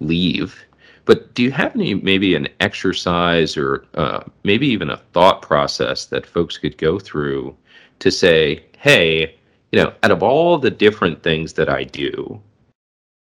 leave. 0.00 0.64
But 1.04 1.34
do 1.34 1.42
you 1.42 1.50
have 1.52 1.74
any 1.74 1.94
maybe 1.94 2.34
an 2.34 2.48
exercise 2.60 3.56
or 3.56 3.84
uh, 3.94 4.24
maybe 4.44 4.66
even 4.68 4.90
a 4.90 4.98
thought 5.12 5.42
process 5.42 6.06
that 6.06 6.26
folks 6.26 6.58
could 6.58 6.76
go 6.78 6.98
through 6.98 7.56
to 8.00 8.10
say, 8.10 8.64
hey, 8.78 9.34
you 9.72 9.80
know, 9.82 9.92
out 10.02 10.10
of 10.10 10.22
all 10.22 10.58
the 10.58 10.70
different 10.70 11.22
things 11.22 11.54
that 11.54 11.68
I 11.68 11.84
do, 11.84 12.40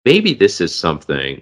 maybe 0.05 0.34
this 0.34 0.62
is 0.62 0.74
something 0.74 1.41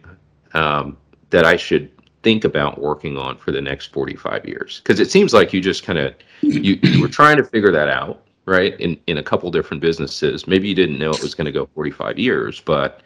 um, 0.54 0.98
that 1.30 1.46
I 1.46 1.56
should 1.56 1.92
think 2.22 2.44
about 2.44 2.80
working 2.80 3.18
on 3.18 3.38
for 3.38 3.52
the 3.52 3.62
next 3.62 3.94
45 3.94 4.46
years? 4.46 4.82
Because 4.84 5.00
it 5.00 5.10
seems 5.10 5.34
like 5.34 5.54
you 5.54 5.62
just 5.62 5.84
kind 5.84 6.00
of 6.00 6.14
you, 6.42 6.80
you 6.82 7.02
were 7.02 7.08
trying 7.08 7.38
to 7.38 7.44
figure 7.44 7.72
that 7.72 7.90
out, 7.90 8.26
right? 8.46 8.80
In 8.80 9.00
in 9.08 9.18
a 9.18 9.24
couple 9.24 9.50
different 9.52 9.82
businesses. 9.82 10.48
Maybe 10.48 10.68
you 10.68 10.76
didn't 10.76 11.00
know 11.00 11.12
it 11.12 11.22
was 11.22 11.36
going 11.36 11.46
to 11.46 11.52
go 11.52 11.68
45 11.76 12.20
years, 12.20 12.62
but 12.62 13.02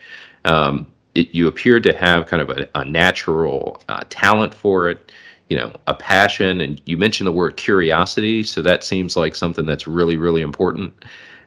um, 0.45 0.87
it, 1.15 1.33
you 1.33 1.47
appeared 1.47 1.83
to 1.83 1.93
have 1.93 2.27
kind 2.27 2.41
of 2.41 2.49
a, 2.49 2.67
a 2.75 2.85
natural 2.85 3.81
uh, 3.89 4.03
talent 4.09 4.53
for 4.53 4.89
it, 4.89 5.11
you 5.49 5.57
know, 5.57 5.71
a 5.87 5.93
passion, 5.93 6.61
and 6.61 6.81
you 6.85 6.97
mentioned 6.97 7.27
the 7.27 7.31
word 7.31 7.57
curiosity, 7.57 8.43
so 8.43 8.61
that 8.61 8.83
seems 8.83 9.15
like 9.15 9.35
something 9.35 9.65
that's 9.65 9.87
really, 9.87 10.17
really 10.17 10.41
important, 10.41 10.93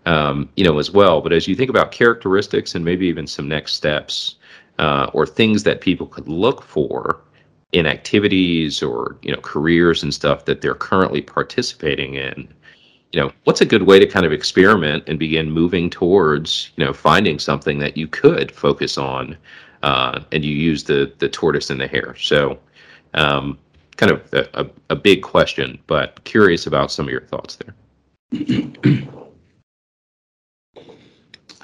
um, 0.06 0.48
you 0.56 0.64
know, 0.64 0.78
as 0.78 0.90
well. 0.90 1.20
But 1.20 1.32
as 1.32 1.46
you 1.46 1.54
think 1.54 1.68
about 1.68 1.92
characteristics 1.92 2.74
and 2.74 2.84
maybe 2.84 3.06
even 3.06 3.26
some 3.26 3.48
next 3.48 3.74
steps 3.74 4.36
uh, 4.78 5.10
or 5.12 5.26
things 5.26 5.62
that 5.64 5.80
people 5.80 6.06
could 6.06 6.28
look 6.28 6.62
for 6.62 7.20
in 7.72 7.86
activities 7.86 8.82
or 8.82 9.18
you 9.22 9.32
know 9.32 9.40
careers 9.40 10.02
and 10.02 10.14
stuff 10.14 10.44
that 10.44 10.60
they're 10.60 10.74
currently 10.74 11.20
participating 11.20 12.14
in 12.14 12.48
you 13.12 13.20
know 13.20 13.32
what's 13.44 13.60
a 13.60 13.66
good 13.66 13.82
way 13.82 13.98
to 13.98 14.06
kind 14.06 14.24
of 14.24 14.32
experiment 14.32 15.02
and 15.08 15.18
begin 15.18 15.50
moving 15.50 15.90
towards 15.90 16.70
you 16.76 16.84
know 16.84 16.92
finding 16.92 17.38
something 17.38 17.78
that 17.78 17.96
you 17.96 18.06
could 18.06 18.52
focus 18.52 18.96
on 18.96 19.36
uh, 19.82 20.20
and 20.32 20.44
you 20.44 20.54
use 20.54 20.84
the 20.84 21.12
the 21.18 21.28
tortoise 21.28 21.68
and 21.68 21.80
the 21.80 21.88
hare 21.88 22.14
so 22.16 22.58
um, 23.14 23.58
kind 23.96 24.12
of 24.12 24.32
a, 24.32 24.48
a, 24.62 24.66
a 24.90 24.96
big 24.96 25.22
question 25.22 25.78
but 25.88 26.22
curious 26.24 26.66
about 26.66 26.92
some 26.92 27.06
of 27.06 27.10
your 27.10 27.22
thoughts 27.22 27.56
there 27.56 27.74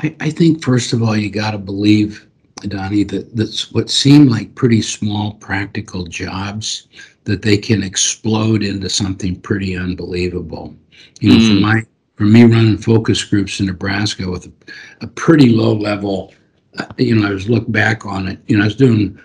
I, 0.02 0.14
I 0.20 0.30
think 0.30 0.62
first 0.62 0.92
of 0.92 1.02
all 1.02 1.16
you 1.16 1.30
got 1.30 1.52
to 1.52 1.58
believe 1.58 2.26
Donnie, 2.62 3.04
that 3.04 3.34
that's 3.34 3.72
what 3.72 3.90
seem 3.90 4.28
like 4.28 4.54
pretty 4.54 4.82
small 4.82 5.34
practical 5.34 6.04
jobs 6.06 6.88
that 7.24 7.42
they 7.42 7.56
can 7.56 7.82
explode 7.82 8.62
into 8.62 8.88
something 8.88 9.40
pretty 9.40 9.76
unbelievable. 9.76 10.74
You 11.20 11.30
know, 11.30 11.38
for 11.38 11.54
Mm. 11.54 11.60
my 11.60 11.86
for 12.16 12.24
me 12.24 12.44
running 12.44 12.76
focus 12.78 13.24
groups 13.24 13.58
in 13.60 13.66
Nebraska 13.66 14.30
with 14.30 14.46
a, 14.46 14.52
a 15.00 15.06
pretty 15.08 15.48
low 15.48 15.72
level, 15.74 16.32
uh, 16.78 16.86
you 16.98 17.16
know, 17.16 17.26
I 17.26 17.32
was 17.32 17.48
look 17.48 17.70
back 17.72 18.04
on 18.06 18.28
it. 18.28 18.38
You 18.46 18.56
know, 18.58 18.62
I 18.64 18.66
was 18.66 18.76
doing 18.76 19.18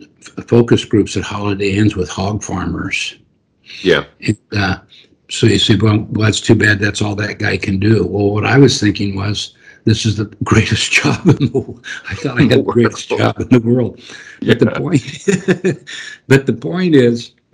f- 0.00 0.46
focus 0.46 0.84
groups 0.84 1.16
at 1.16 1.24
Holiday 1.24 1.72
Inns 1.72 1.96
with 1.96 2.08
hog 2.08 2.42
farmers. 2.42 3.16
Yeah. 3.82 4.04
And, 4.26 4.38
uh, 4.56 4.78
so 5.28 5.46
you 5.46 5.58
say, 5.58 5.76
well, 5.76 6.06
well, 6.10 6.24
that's 6.26 6.40
too 6.40 6.54
bad. 6.54 6.78
That's 6.78 7.02
all 7.02 7.14
that 7.16 7.38
guy 7.38 7.58
can 7.58 7.78
do. 7.78 8.06
Well, 8.06 8.30
what 8.30 8.46
I 8.46 8.56
was 8.56 8.80
thinking 8.80 9.14
was, 9.16 9.54
this 9.84 10.04
is 10.06 10.16
the 10.16 10.26
greatest 10.44 10.92
job 11.02 11.26
in 11.26 11.36
the 11.36 11.50
world. 11.52 11.84
I 12.08 12.14
thought 12.14 12.38
I 12.38 12.42
had 12.42 12.50
the 12.50 12.62
greatest 12.62 13.08
job 13.16 13.40
in 13.40 13.48
the 13.48 13.60
world. 13.60 14.00
But 14.40 14.58
the 14.58 14.70
point, 14.70 15.02
but 16.28 16.46
the 16.46 16.52
point 16.52 16.94
is, 16.94 17.32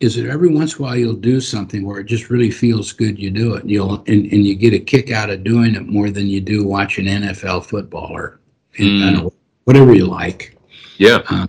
is 0.00 0.16
that 0.16 0.26
every 0.26 0.48
once 0.48 0.74
in 0.74 0.80
a 0.80 0.82
while 0.82 0.96
you'll 0.96 1.14
do 1.14 1.40
something 1.40 1.84
where 1.86 2.00
it 2.00 2.04
just 2.04 2.30
really 2.30 2.50
feels 2.50 2.92
good. 2.92 3.18
You 3.18 3.30
do 3.30 3.54
it, 3.54 3.64
you'll 3.66 4.04
and, 4.06 4.30
and 4.32 4.46
you 4.46 4.54
get 4.54 4.74
a 4.74 4.78
kick 4.78 5.10
out 5.10 5.30
of 5.30 5.44
doing 5.44 5.74
it 5.74 5.86
more 5.86 6.10
than 6.10 6.26
you 6.26 6.40
do 6.40 6.64
watching 6.64 7.06
NFL 7.06 7.64
football 7.64 8.12
or 8.12 8.40
know, 8.78 9.30
mm. 9.30 9.32
whatever 9.64 9.94
you 9.94 10.06
like. 10.06 10.56
Yeah. 10.98 11.22
Uh, 11.28 11.46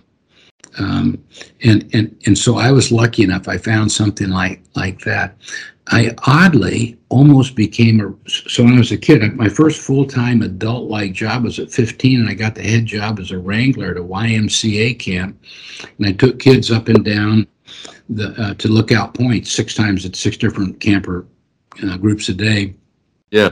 Um, 0.78 1.22
and 1.64 1.88
and 1.94 2.16
and 2.26 2.38
so 2.38 2.56
I 2.56 2.70
was 2.70 2.92
lucky 2.92 3.22
enough. 3.22 3.48
I 3.48 3.58
found 3.58 3.90
something 3.90 4.30
like 4.30 4.62
like 4.74 5.00
that. 5.00 5.36
I 5.90 6.14
oddly 6.26 6.98
almost 7.08 7.54
became 7.54 8.00
a. 8.00 8.30
So 8.30 8.62
when 8.62 8.74
I 8.74 8.78
was 8.78 8.92
a 8.92 8.96
kid, 8.96 9.34
my 9.36 9.48
first 9.48 9.80
full 9.80 10.04
time 10.04 10.42
adult 10.42 10.90
like 10.90 11.12
job 11.12 11.44
was 11.44 11.58
at 11.58 11.70
15, 11.70 12.20
and 12.20 12.28
I 12.28 12.34
got 12.34 12.54
the 12.54 12.62
head 12.62 12.86
job 12.86 13.18
as 13.18 13.30
a 13.30 13.38
wrangler 13.38 13.90
at 13.90 13.96
a 13.96 14.02
YMCA 14.02 14.98
camp, 14.98 15.42
and 15.98 16.06
I 16.06 16.12
took 16.12 16.38
kids 16.38 16.70
up 16.70 16.88
and 16.88 17.04
down 17.04 17.46
the 18.08 18.34
uh, 18.40 18.54
to 18.54 18.68
Lookout 18.68 19.14
Point 19.14 19.46
six 19.46 19.74
times 19.74 20.04
at 20.04 20.16
six 20.16 20.36
different 20.36 20.80
camper 20.80 21.26
uh, 21.82 21.96
groups 21.96 22.28
a 22.28 22.34
day. 22.34 22.74
Yeah. 23.30 23.50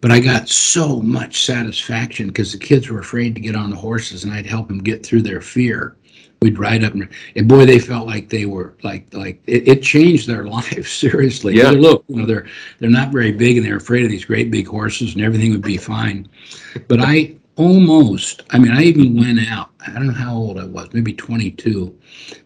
But 0.00 0.10
I 0.10 0.20
got 0.20 0.50
so 0.50 1.00
much 1.00 1.46
satisfaction 1.46 2.26
because 2.26 2.52
the 2.52 2.58
kids 2.58 2.90
were 2.90 2.98
afraid 2.98 3.34
to 3.34 3.40
get 3.40 3.56
on 3.56 3.70
the 3.70 3.76
horses, 3.76 4.24
and 4.24 4.34
I'd 4.34 4.44
help 4.44 4.68
them 4.68 4.82
get 4.82 5.04
through 5.04 5.22
their 5.22 5.40
fear. 5.40 5.96
We'd 6.44 6.58
ride 6.58 6.84
up, 6.84 6.92
and, 6.92 7.08
and 7.36 7.48
boy, 7.48 7.64
they 7.64 7.78
felt 7.78 8.06
like 8.06 8.28
they 8.28 8.44
were 8.44 8.74
like 8.82 9.02
like 9.14 9.42
it, 9.46 9.66
it 9.66 9.82
changed 9.82 10.28
their 10.28 10.44
lives 10.56 10.90
seriously. 10.92 11.56
Yeah. 11.56 11.70
Look, 11.70 12.04
you 12.08 12.16
know, 12.16 12.26
they're 12.26 12.46
they're 12.78 12.90
not 13.00 13.12
very 13.12 13.32
big, 13.32 13.56
and 13.56 13.64
they're 13.66 13.76
afraid 13.76 14.04
of 14.04 14.10
these 14.10 14.26
great 14.26 14.50
big 14.50 14.66
horses, 14.66 15.14
and 15.14 15.22
everything 15.24 15.50
would 15.52 15.62
be 15.62 15.78
fine. 15.78 16.28
But 16.86 17.00
I 17.00 17.36
almost, 17.56 18.42
I 18.50 18.58
mean, 18.58 18.72
I 18.72 18.82
even 18.82 19.16
went 19.16 19.40
out. 19.48 19.70
I 19.86 19.92
don't 19.94 20.06
know 20.08 20.12
how 20.12 20.34
old 20.34 20.58
I 20.58 20.64
was, 20.64 20.88
maybe 20.92 21.14
22, 21.14 21.94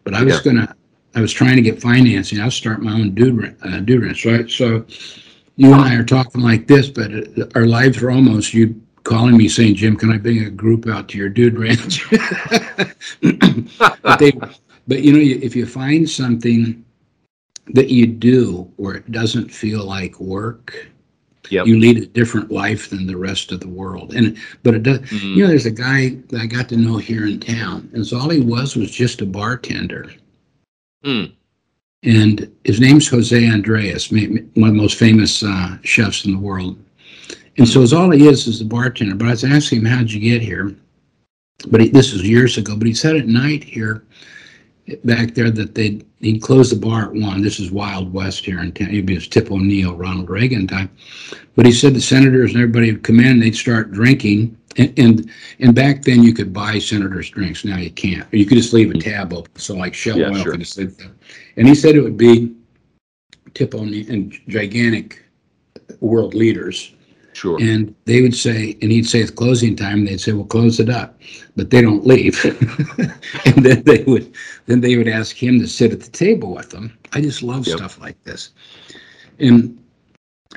but 0.05 0.15
I 0.15 0.23
was 0.23 0.35
Yeah. 0.37 0.41
gonna. 0.53 0.75
I 1.15 1.21
was 1.21 1.33
trying 1.33 1.57
to 1.57 1.63
get 1.63 1.83
financing. 1.83 2.39
I'll 2.41 2.51
start 2.51 2.83
my 2.83 2.93
own 2.93 3.15
dude 3.15 3.57
uh, 3.65 3.81
dude 3.81 4.03
ranch. 4.05 4.23
So, 4.23 4.35
I, 4.35 4.47
so 4.47 4.87
you 5.57 5.73
and 5.73 5.83
I 5.83 5.95
are 5.97 6.05
talking 6.05 6.41
like 6.43 6.69
this, 6.69 6.89
but 6.89 7.11
our 7.57 7.67
lives 7.67 8.01
are 8.03 8.11
almost 8.13 8.55
you 8.55 8.81
calling 9.05 9.37
me 9.37 9.49
saying, 9.49 9.75
"Jim, 9.77 9.97
can 9.97 10.11
I 10.13 10.19
bring 10.19 10.45
a 10.45 10.51
group 10.51 10.87
out 10.87 11.09
to 11.11 11.19
your 11.19 11.29
dude 11.29 11.59
ranch?" 11.59 12.05
but 14.03 14.19
they, 14.19 14.33
but 14.87 15.03
you 15.03 15.13
know, 15.13 15.19
if 15.21 15.55
you 15.57 15.67
find 15.67 16.09
something 16.09 16.85
that 17.69 17.91
you 17.91 18.07
do 18.07 18.71
where 18.77 18.95
it 18.97 19.11
doesn't 19.13 19.51
feel 19.51 19.85
like 19.85 20.19
work, 20.21 20.89
Yep. 21.51 21.67
you 21.67 21.79
lead 21.79 21.97
a 21.97 22.05
different 22.07 22.51
life 22.51 22.91
than 22.91 23.07
the 23.07 23.17
rest 23.17 23.53
of 23.53 23.61
the 23.61 23.69
world. 23.69 24.13
And 24.15 24.37
but 24.65 24.75
it 24.75 24.83
does. 24.83 25.01
Mhm. 25.01 25.35
You 25.35 25.43
know, 25.43 25.49
there's 25.49 25.65
a 25.67 25.71
guy 25.71 26.17
that 26.29 26.41
I 26.43 26.47
got 26.47 26.69
to 26.71 26.77
know 26.77 26.99
here 26.99 27.27
in 27.27 27.41
town, 27.41 27.89
and 27.95 28.07
so 28.07 28.19
all 28.19 28.29
he 28.29 28.41
was 28.41 28.77
was 28.77 28.91
just 28.91 29.23
a 29.23 29.27
bartender 29.27 30.11
Mm. 31.07 31.33
and 32.03 32.51
his 32.65 32.81
name's 32.81 33.07
Jose 33.09 33.41
Andrés, 33.41 34.11
one 34.57 34.69
of 34.69 34.75
the 34.75 34.81
most 34.83 34.97
famous 34.99 35.43
uh, 35.43 35.79
chefs 35.85 36.25
in 36.27 36.33
the 36.33 36.39
world. 36.39 36.77
And 37.59 37.69
so, 37.69 37.83
as 37.83 37.93
all 37.93 38.11
he 38.11 38.27
is 38.27 38.47
is 38.47 38.61
a 38.61 38.65
bartender. 38.65 39.15
But 39.17 39.27
I 39.27 39.31
was 39.31 39.45
asking 39.45 39.81
him, 39.81 39.85
"How'd 39.87 40.11
you 40.11 40.21
get 40.21 40.41
here?" 40.43 40.75
But 41.69 41.81
he, 41.81 41.89
this 41.89 42.13
was 42.13 42.23
years 42.23 42.57
ago. 42.57 42.77
But 42.77 42.87
he 42.87 42.95
said 42.95 43.17
at 43.17 43.27
night 43.27 43.65
here, 43.65 44.05
back 45.05 45.35
there, 45.35 45.51
that 45.51 45.75
they 45.75 46.01
he'd 46.21 46.41
close 46.41 46.71
the 46.71 46.77
bar 46.77 47.07
at 47.07 47.13
one. 47.15 47.43
This 47.43 47.59
is 47.59 47.71
Wild 47.71 48.13
West 48.13 48.45
here 48.45 48.61
in 48.61 48.73
town. 48.73 48.89
It'd 48.91 49.07
be 49.07 49.17
his 49.17 49.29
Tip 49.29 49.51
O'Neill, 49.51 49.97
Ronald 49.97 50.31
Reagan 50.31 50.67
time. 50.67 50.91
But 51.57 51.67
he 51.67 51.73
said 51.73 51.95
the 51.95 52.01
senators 52.01 52.53
and 52.53 52.63
everybody 52.63 52.93
would 52.93 53.03
come 53.03 53.21
in, 53.21 53.41
they'd 53.41 53.57
start 53.57 53.91
drinking. 53.93 54.57
And, 54.77 54.97
and 54.97 55.31
and 55.59 55.75
back 55.75 56.03
then 56.03 56.23
you 56.23 56.33
could 56.33 56.53
buy 56.53 56.79
senators 56.79 57.31
drinks. 57.31 57.65
Now 57.65 57.79
you 57.79 57.91
can't. 57.91 58.33
You 58.33 58.47
could 58.47 58.59
just 58.59 58.73
leave 58.73 58.93
a 58.93 58.99
tab 58.99 59.33
open. 59.33 59.51
So 59.57 59.75
like 59.75 59.95
Shell 59.95 60.19
Yeah, 60.19 60.29
Oil 60.29 60.43
sure. 60.43 60.53
could 60.53 60.61
just 60.61 60.79
leave 60.79 60.97
that. 60.99 61.11
And 61.57 61.67
he 61.67 61.75
said 61.75 61.97
it 61.97 62.03
would 62.03 62.17
be 62.17 62.55
Tip 63.55 63.75
O'Neill 63.75 64.09
and 64.11 64.33
gigantic 64.47 65.25
world 65.99 66.35
leaders. 66.35 66.93
Sure. 67.39 67.57
And 67.61 67.95
they 68.05 68.21
would 68.21 68.35
say, 68.35 68.77
and 68.83 68.91
he'd 68.91 69.09
say 69.09 69.21
it's 69.21 69.31
closing 69.31 69.77
time. 69.77 70.05
They'd 70.05 70.21
say, 70.21 70.33
"Well, 70.33 70.45
close 70.45 70.81
it 70.81 70.91
up," 70.91 71.21
but 71.55 71.71
they 71.71 71.81
don't 71.81 72.05
leave. 72.05 72.45
and 73.47 73.65
then 73.65 73.85
they 73.85 74.03
would, 74.09 74.35
then 74.67 74.81
they 74.81 74.97
would 74.97 75.07
ask 75.07 75.37
him 75.37 75.61
to 75.61 75.69
sit 75.69 75.93
at 75.93 76.01
the 76.01 76.11
table 76.11 76.53
with 76.53 76.71
them. 76.71 76.99
I 77.13 77.21
just 77.21 77.45
love 77.45 77.65
Yep. 77.65 77.77
stuff 77.77 78.01
like 78.01 78.21
this. 78.25 78.51
And 79.39 79.79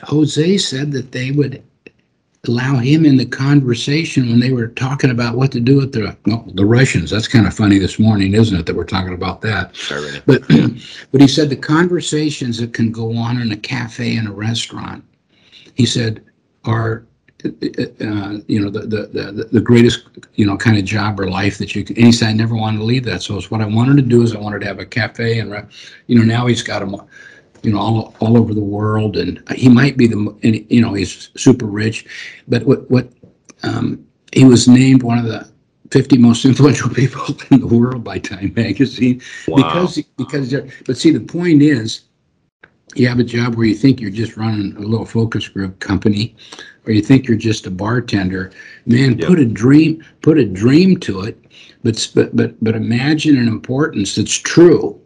Jose 0.02 0.58
said 0.58 0.92
that 0.94 1.12
they 1.12 1.30
would 1.30 1.62
allow 2.48 2.78
him 2.78 3.06
in 3.06 3.16
the 3.16 3.28
conversation 3.28 4.28
when 4.30 4.40
they 4.40 4.52
were 4.52 4.70
talking 4.70 5.12
about 5.12 5.38
what 5.38 5.52
to 5.52 5.60
do 5.60 5.76
with 5.78 5.92
the 5.92 6.18
well, 6.26 6.44
the 6.56 6.66
Russians. 6.66 7.12
That's 7.12 7.28
kind 7.28 7.46
of 7.46 7.54
funny 7.54 7.78
this 7.78 8.00
morning, 8.00 8.34
isn't 8.34 8.58
it? 8.60 8.66
That 8.66 8.76
we're 8.76 8.86
talking 8.86 9.14
about 9.14 9.42
that. 9.42 9.76
Irony. 9.92 10.20
But 10.26 10.48
but 11.12 11.22
he 11.22 11.28
said 11.28 11.52
the 11.52 11.56
conversations 11.56 12.58
that 12.58 12.74
can 12.74 12.92
go 12.92 13.16
on 13.16 13.40
in 13.40 13.52
a 13.52 13.58
cafe 13.58 14.16
and 14.16 14.28
a 14.28 14.32
restaurant, 14.32 15.04
he 15.76 15.86
said, 15.86 16.24
are 16.66 17.06
uh, 17.44 18.38
you 18.48 18.60
know 18.62 18.70
the, 18.70 18.82
the 18.82 19.08
the 19.08 19.50
the 19.52 19.62
greatest 19.62 20.08
you 20.36 20.46
know 20.46 20.56
kind 20.58 20.78
of 20.78 20.86
job 20.86 21.20
or 21.20 21.28
life 21.28 21.58
that 21.58 21.76
you 21.76 21.84
can. 21.84 21.96
And 21.96 22.06
he 22.06 22.12
said 22.12 22.30
I 22.30 22.34
never 22.34 22.56
wanted 22.56 22.78
to 22.78 22.84
leave 22.84 23.04
that. 23.06 23.24
So 23.24 23.36
it's 23.38 23.50
what 23.50 23.62
I 23.62 23.66
wanted 23.66 23.96
to 23.98 24.04
do 24.04 24.22
is 24.22 24.36
I 24.36 24.40
wanted 24.40 24.60
to 24.62 24.68
have 24.68 24.80
a 24.80 24.86
cafe 24.86 25.40
and 25.40 25.52
you 26.08 26.18
know 26.18 26.24
now 26.24 26.46
he's 26.46 26.62
got 26.62 26.80
them 26.80 26.96
you 27.64 27.72
know 27.72 27.80
all 27.80 28.16
all 28.20 28.38
over 28.38 28.54
the 28.54 28.62
world 28.64 29.18
and 29.18 29.42
he 29.56 29.70
might 29.70 29.98
be 29.98 30.08
the 30.08 30.18
and 30.44 30.66
you 30.72 30.82
know 30.82 30.94
he's 30.94 31.30
super 31.36 31.66
rich, 31.66 32.06
but 32.48 32.64
what 32.66 32.90
what 32.92 33.12
um, 33.64 34.06
he 34.34 34.46
was 34.46 34.68
named 34.68 35.04
one 35.04 35.18
of 35.18 35.26
the 35.26 35.50
50 35.92 36.18
most 36.18 36.46
influential 36.46 36.90
people 36.90 37.26
in 37.52 37.60
the 37.60 37.68
world 37.68 38.04
by 38.04 38.18
Time 38.20 38.54
Magazine 38.56 39.22
Wow. 39.48 39.58
because 39.58 40.02
because 40.18 40.56
but 40.86 40.98
see 40.98 41.12
the 41.12 41.20
point 41.20 41.62
is 41.62 42.02
you 42.96 43.08
have 43.08 43.20
a 43.20 43.24
job 43.24 43.56
where 43.56 43.66
you 43.66 43.76
think 43.76 44.00
you're 44.02 44.10
just 44.10 44.38
running 44.38 44.76
a 44.78 44.80
little 44.82 45.06
focus 45.06 45.48
group 45.48 45.80
company 45.80 46.36
or 46.86 46.92
you 46.94 47.02
think 47.02 47.28
you're 47.28 47.38
just 47.38 47.66
a 47.68 47.72
bartender 47.72 48.52
man 48.86 49.18
Yep. 49.18 49.28
put 49.28 49.40
a 49.40 49.46
dream 49.46 50.04
put 50.22 50.38
a 50.38 50.46
dream 50.46 50.98
to 51.02 51.22
it 51.22 51.38
but 51.84 52.10
but 52.16 52.36
but 52.36 52.64
but 52.64 52.76
imagine 52.76 53.38
an 53.38 53.48
importance 53.48 54.16
that's 54.16 54.34
true 54.36 55.00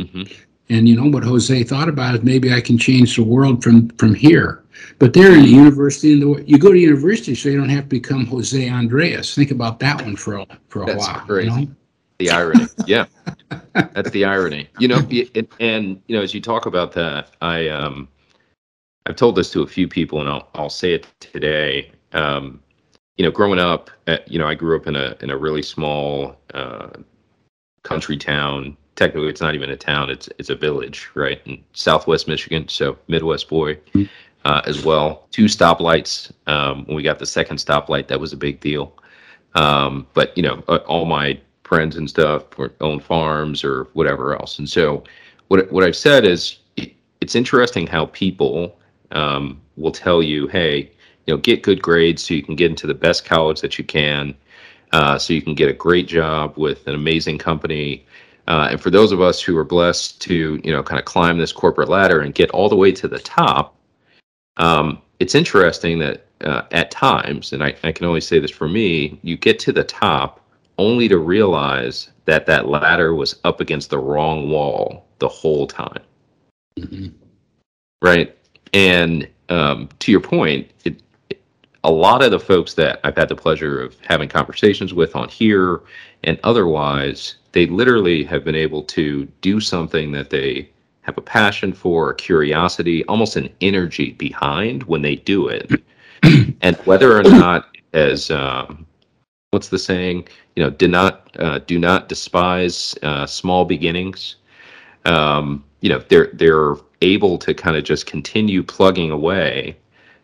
Mhm. 0.00 0.30
and 0.70 0.88
you 0.88 0.96
know 0.96 1.08
what 1.08 1.22
Jose 1.24 1.62
thought 1.64 1.88
about 1.88 2.14
is 2.16 2.22
maybe 2.22 2.52
I 2.52 2.60
can 2.60 2.76
change 2.78 3.16
the 3.16 3.22
world 3.22 3.62
from 3.62 3.88
from 3.90 4.14
here. 4.14 4.60
But 4.98 5.12
they're 5.12 5.32
in 5.32 5.44
a 5.44 5.46
university 5.46 6.12
in 6.14 6.20
the 6.20 6.42
you 6.46 6.58
go 6.58 6.72
to 6.72 6.78
university 6.78 7.34
so 7.36 7.48
you 7.48 7.56
don't 7.58 7.68
have 7.68 7.84
to 7.84 7.88
become 8.00 8.26
Jose 8.26 8.58
Andrés. 8.68 9.34
Think 9.34 9.52
about 9.52 9.78
that 9.80 10.02
one 10.02 10.16
for 10.16 10.38
a 10.38 10.46
for 10.68 10.82
a 10.82 10.86
That's 10.86 11.06
while. 11.06 11.20
crazy. 11.20 11.48
You 11.60 11.66
know? 11.66 11.68
The 12.18 12.30
irony. 12.30 12.66
Yeah. 12.86 13.06
That's 13.72 14.10
the 14.10 14.24
irony. 14.24 14.68
You 14.78 14.88
know, 14.88 15.00
it, 15.10 15.52
and 15.60 16.00
you 16.06 16.16
know, 16.16 16.22
as 16.22 16.34
you 16.34 16.40
talk 16.40 16.66
about 16.66 16.92
that, 16.92 17.30
I 17.40 17.68
um 17.68 18.08
I've 19.06 19.16
told 19.16 19.36
this 19.36 19.50
to 19.52 19.62
a 19.62 19.66
few 19.66 19.88
people 19.88 20.20
and 20.20 20.28
I'll 20.28 20.48
I'll 20.54 20.70
say 20.70 20.94
it 20.94 21.06
today. 21.20 21.90
Um 22.12 22.60
you 23.16 23.24
know, 23.24 23.30
growing 23.30 23.60
up, 23.60 23.90
uh, 24.08 24.18
you 24.26 24.38
know, 24.40 24.46
I 24.46 24.54
grew 24.54 24.76
up 24.76 24.86
in 24.86 24.96
a 24.96 25.16
in 25.20 25.30
a 25.30 25.36
really 25.36 25.62
small 25.62 26.36
uh 26.52 26.88
country 27.82 28.16
town. 28.16 28.76
Technically, 28.96 29.28
it's 29.28 29.40
not 29.40 29.54
even 29.54 29.70
a 29.70 29.76
town; 29.76 30.08
it's 30.10 30.28
it's 30.38 30.50
a 30.50 30.54
village, 30.54 31.08
right? 31.14 31.40
In 31.46 31.62
Southwest 31.72 32.28
Michigan, 32.28 32.68
so 32.68 32.96
Midwest 33.08 33.48
boy 33.48 33.78
uh, 34.44 34.62
as 34.66 34.84
well. 34.84 35.26
Two 35.30 35.46
stoplights. 35.46 36.30
Um, 36.46 36.84
when 36.86 36.96
we 36.96 37.02
got 37.02 37.18
the 37.18 37.26
second 37.26 37.56
stoplight, 37.56 38.08
that 38.08 38.20
was 38.20 38.32
a 38.32 38.36
big 38.36 38.60
deal. 38.60 38.92
Um, 39.54 40.06
but 40.14 40.36
you 40.36 40.42
know, 40.42 40.62
uh, 40.68 40.76
all 40.86 41.06
my 41.06 41.40
friends 41.74 41.96
and 41.96 42.08
stuff 42.08 42.44
or 42.58 42.72
own 42.80 43.00
farms 43.00 43.64
or 43.64 43.84
whatever 43.94 44.34
else. 44.34 44.58
And 44.58 44.68
so, 44.68 45.02
what 45.48 45.70
what 45.72 45.84
I've 45.84 45.96
said 45.96 46.24
is, 46.24 46.58
it, 46.76 46.94
it's 47.20 47.34
interesting 47.34 47.86
how 47.86 48.06
people 48.06 48.78
um, 49.10 49.60
will 49.76 49.92
tell 49.92 50.22
you, 50.22 50.46
hey, 50.46 50.90
you 51.26 51.34
know, 51.34 51.38
get 51.38 51.62
good 51.62 51.82
grades 51.82 52.24
so 52.24 52.34
you 52.34 52.42
can 52.42 52.56
get 52.56 52.70
into 52.70 52.86
the 52.86 52.94
best 52.94 53.24
college 53.24 53.60
that 53.60 53.78
you 53.78 53.84
can, 53.84 54.34
uh, 54.92 55.18
so 55.18 55.32
you 55.32 55.42
can 55.42 55.54
get 55.54 55.68
a 55.68 55.72
great 55.72 56.06
job 56.06 56.56
with 56.56 56.86
an 56.86 56.94
amazing 56.94 57.38
company. 57.38 58.06
Uh, 58.46 58.68
and 58.70 58.80
for 58.80 58.90
those 58.90 59.10
of 59.10 59.20
us 59.22 59.40
who 59.40 59.56
are 59.56 59.64
blessed 59.64 60.20
to, 60.20 60.60
you 60.62 60.70
know, 60.70 60.82
kind 60.82 60.98
of 60.98 61.06
climb 61.06 61.38
this 61.38 61.52
corporate 61.52 61.88
ladder 61.88 62.20
and 62.20 62.34
get 62.34 62.50
all 62.50 62.68
the 62.68 62.76
way 62.76 62.92
to 62.92 63.08
the 63.08 63.18
top, 63.18 63.74
um, 64.58 65.00
it's 65.18 65.34
interesting 65.34 65.98
that 65.98 66.26
uh, 66.42 66.62
at 66.70 66.90
times, 66.90 67.54
and 67.54 67.64
I, 67.64 67.74
I 67.82 67.90
can 67.90 68.06
only 68.06 68.20
say 68.20 68.38
this 68.38 68.50
for 68.50 68.68
me, 68.68 69.18
you 69.22 69.36
get 69.38 69.58
to 69.60 69.72
the 69.72 69.84
top 69.84 70.43
only 70.78 71.08
to 71.08 71.18
realize 71.18 72.10
that 72.24 72.46
that 72.46 72.68
ladder 72.68 73.14
was 73.14 73.36
up 73.44 73.60
against 73.60 73.90
the 73.90 73.98
wrong 73.98 74.48
wall 74.50 75.06
the 75.18 75.28
whole 75.28 75.66
time. 75.66 76.02
Mhm. 76.78 77.12
Right. 78.02 78.36
And 78.72 79.28
um, 79.48 79.88
to 80.00 80.10
your 80.10 80.20
point, 80.20 80.70
it, 80.84 81.02
it, 81.30 81.40
a 81.84 81.90
lot 81.90 82.22
of 82.22 82.30
the 82.30 82.40
folks 82.40 82.74
that 82.74 83.00
I've 83.04 83.16
had 83.16 83.28
the 83.28 83.36
pleasure 83.36 83.80
of 83.80 83.96
having 84.00 84.28
conversations 84.28 84.92
with 84.92 85.14
on 85.14 85.28
here 85.28 85.82
and 86.24 86.40
otherwise, 86.42 87.36
they 87.52 87.66
literally 87.66 88.24
have 88.24 88.44
been 88.44 88.54
able 88.54 88.82
to 88.82 89.26
do 89.42 89.60
something 89.60 90.10
that 90.12 90.30
they 90.30 90.70
have 91.02 91.18
a 91.18 91.22
passion 91.22 91.72
for, 91.72 92.10
a 92.10 92.16
curiosity, 92.16 93.04
almost 93.04 93.36
an 93.36 93.50
energy 93.60 94.12
behind 94.12 94.82
when 94.84 95.02
they 95.02 95.16
do 95.16 95.48
it. 95.48 95.70
and 96.62 96.76
whether 96.78 97.16
or 97.16 97.22
not, 97.22 97.76
as 97.92 98.30
um, 98.30 98.86
what's 99.54 99.68
the 99.68 99.78
saying? 99.78 100.28
You 100.56 100.64
know, 100.64 100.70
do 100.70 100.88
not 100.88 101.30
uh, 101.38 101.60
do 101.60 101.78
not 101.78 102.08
despise 102.08 102.94
uh, 103.02 103.24
small 103.24 103.64
beginnings. 103.64 104.36
Um, 105.06 105.64
you 105.80 105.88
know, 105.88 106.02
they're 106.08 106.30
they're 106.34 106.74
able 107.00 107.38
to 107.38 107.54
kind 107.54 107.76
of 107.76 107.84
just 107.84 108.06
continue 108.06 108.62
plugging 108.62 109.10
away, 109.10 109.76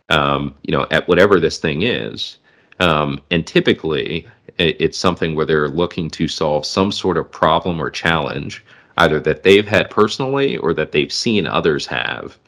um, 0.08 0.54
you 0.62 0.72
know, 0.72 0.86
at 0.90 1.06
whatever 1.08 1.38
this 1.40 1.58
thing 1.58 1.82
is. 1.82 2.38
Um, 2.80 3.20
and 3.30 3.46
typically, 3.46 4.26
it, 4.58 4.76
it's 4.80 4.98
something 4.98 5.34
where 5.34 5.46
they're 5.46 5.68
looking 5.68 6.10
to 6.10 6.26
solve 6.26 6.66
some 6.66 6.90
sort 6.90 7.16
of 7.16 7.30
problem 7.30 7.80
or 7.80 7.90
challenge, 7.90 8.64
either 8.96 9.20
that 9.20 9.42
they've 9.44 9.68
had 9.68 9.90
personally 9.90 10.56
or 10.56 10.74
that 10.74 10.92
they've 10.92 11.12
seen 11.12 11.46
others 11.46 11.86
have. 11.86 12.38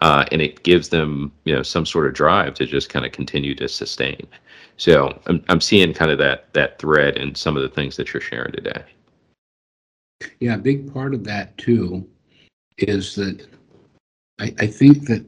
Uh, 0.00 0.24
and 0.32 0.42
it 0.42 0.64
gives 0.64 0.88
them, 0.88 1.30
you 1.44 1.54
know, 1.54 1.62
some 1.62 1.86
sort 1.86 2.08
of 2.08 2.14
drive 2.14 2.54
to 2.54 2.66
just 2.66 2.88
kind 2.88 3.06
of 3.06 3.12
continue 3.12 3.54
to 3.54 3.68
sustain. 3.68 4.26
So 4.82 5.16
I'm, 5.26 5.44
I'm 5.48 5.60
seeing 5.60 5.94
kind 5.94 6.10
of 6.10 6.18
that 6.18 6.52
that 6.54 6.80
thread 6.80 7.16
in 7.16 7.36
some 7.36 7.56
of 7.56 7.62
the 7.62 7.68
things 7.68 7.96
that 7.96 8.12
you're 8.12 8.20
sharing 8.20 8.50
today. 8.50 8.82
Yeah, 10.40 10.56
a 10.56 10.58
big 10.58 10.92
part 10.92 11.14
of 11.14 11.22
that 11.22 11.56
too 11.56 12.04
is 12.78 13.14
that 13.14 13.46
I, 14.40 14.52
I 14.58 14.66
think 14.66 15.06
that 15.06 15.24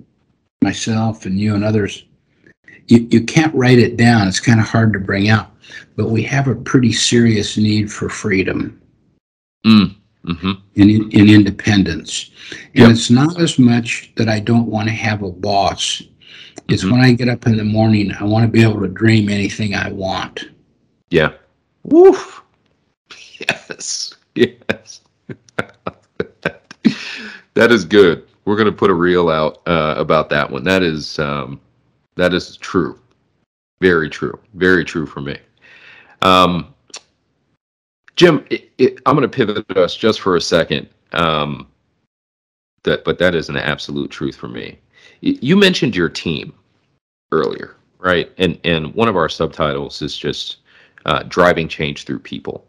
myself 0.60 1.24
and 1.24 1.38
you 1.38 1.54
and 1.54 1.62
others, 1.62 2.04
you, 2.88 3.06
you 3.12 3.22
can't 3.22 3.54
write 3.54 3.78
it 3.78 3.96
down. 3.96 4.26
It's 4.26 4.40
kind 4.40 4.58
of 4.58 4.66
hard 4.66 4.92
to 4.94 4.98
bring 4.98 5.28
out, 5.28 5.52
but 5.94 6.10
we 6.10 6.24
have 6.24 6.48
a 6.48 6.56
pretty 6.56 6.92
serious 6.92 7.56
need 7.56 7.92
for 7.92 8.08
freedom 8.08 8.80
Mm. 9.64 9.94
hmm 10.24 10.50
and, 10.74 10.90
in- 10.90 11.10
and 11.16 11.30
independence. 11.30 12.32
And 12.74 12.88
Yep. 12.88 12.90
it's 12.90 13.08
not 13.08 13.40
as 13.40 13.56
much 13.56 14.12
that 14.16 14.28
I 14.28 14.40
don't 14.40 14.66
want 14.66 14.88
to 14.88 14.94
have 14.94 15.22
a 15.22 15.30
boss. 15.30 16.02
It's 16.68 16.84
Mhm. 16.84 16.92
when 16.92 17.00
I 17.00 17.12
get 17.12 17.28
up 17.28 17.46
in 17.46 17.56
the 17.56 17.64
morning, 17.64 18.12
I 18.18 18.24
want 18.24 18.44
to 18.44 18.50
be 18.50 18.62
able 18.62 18.80
to 18.80 18.88
dream 18.88 19.28
anything 19.28 19.74
I 19.74 19.90
want. 19.92 20.48
Yeah. 21.10 21.32
Woof. 21.84 22.42
Yes. 23.40 24.14
Yes. 24.36 25.00
that 27.54 27.70
is 27.70 27.84
good. 27.84 28.26
We're 28.44 28.56
going 28.56 28.66
to 28.66 28.72
put 28.72 28.90
a 28.90 28.94
reel 28.94 29.30
out 29.30 29.62
uh, 29.68 29.94
about 29.96 30.28
that 30.30 30.50
one. 30.50 30.64
That 30.64 30.82
is 30.82 31.20
um, 31.20 31.60
that 32.16 32.34
is 32.34 32.56
true. 32.56 32.98
Very 33.80 34.10
true. 34.10 34.36
Very 34.54 34.84
true 34.84 35.06
for 35.06 35.20
me. 35.20 35.38
Um, 36.22 36.74
Jim, 38.16 38.44
it, 38.50 38.72
it, 38.78 38.98
I'm 39.06 39.14
going 39.16 39.28
to 39.28 39.34
pivot 39.34 39.70
us 39.76 39.94
just 39.94 40.20
for 40.20 40.34
a 40.34 40.40
second. 40.40 40.88
Um, 41.12 41.68
that, 42.82 43.04
but 43.04 43.18
that 43.18 43.34
is 43.36 43.48
an 43.48 43.56
absolute 43.56 44.10
truth 44.10 44.34
for 44.36 44.48
me. 44.48 44.78
You 45.24 45.56
mentioned 45.56 45.96
your 45.96 46.10
team 46.10 46.52
earlier, 47.32 47.76
right? 47.98 48.30
And 48.36 48.58
and 48.64 48.94
one 48.94 49.08
of 49.08 49.16
our 49.16 49.30
subtitles 49.30 50.02
is 50.02 50.18
just 50.18 50.58
uh, 51.06 51.22
driving 51.28 51.66
change 51.66 52.04
through 52.04 52.18
people. 52.18 52.66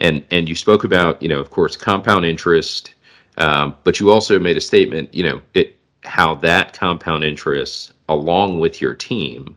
And 0.00 0.24
and 0.30 0.48
you 0.48 0.54
spoke 0.54 0.84
about, 0.84 1.22
you 1.22 1.28
know, 1.28 1.38
of 1.38 1.50
course, 1.50 1.76
compound 1.76 2.24
interest, 2.24 2.94
um, 3.36 3.76
but 3.84 4.00
you 4.00 4.10
also 4.10 4.38
made 4.38 4.56
a 4.56 4.60
statement, 4.60 5.12
you 5.12 5.22
know, 5.22 5.42
it 5.52 5.76
how 6.04 6.34
that 6.36 6.72
compound 6.72 7.24
interest, 7.24 7.92
along 8.08 8.58
with 8.58 8.80
your 8.80 8.94
team, 8.94 9.54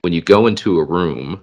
when 0.00 0.12
you 0.12 0.20
go 0.20 0.48
into 0.48 0.80
a 0.80 0.84
room, 0.84 1.40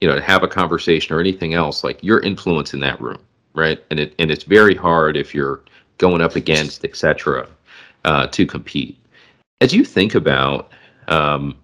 you 0.00 0.08
know, 0.08 0.14
to 0.14 0.22
have 0.22 0.42
a 0.42 0.48
conversation 0.48 1.14
or 1.14 1.20
anything 1.20 1.52
else, 1.52 1.84
like 1.84 2.02
your 2.02 2.20
influence 2.20 2.72
in 2.72 2.80
that 2.80 2.98
room, 2.98 3.20
right? 3.54 3.84
And 3.90 4.00
it 4.00 4.14
and 4.18 4.30
it's 4.30 4.44
very 4.44 4.74
hard 4.74 5.18
if 5.18 5.34
you're 5.34 5.60
going 5.98 6.22
up 6.22 6.34
against, 6.34 6.82
et 6.86 6.96
cetera, 6.96 7.46
uh, 8.06 8.26
to 8.28 8.46
compete. 8.46 8.98
As 9.60 9.72
you 9.72 9.84
think 9.84 10.14
about, 10.14 10.70
um, 11.08 11.56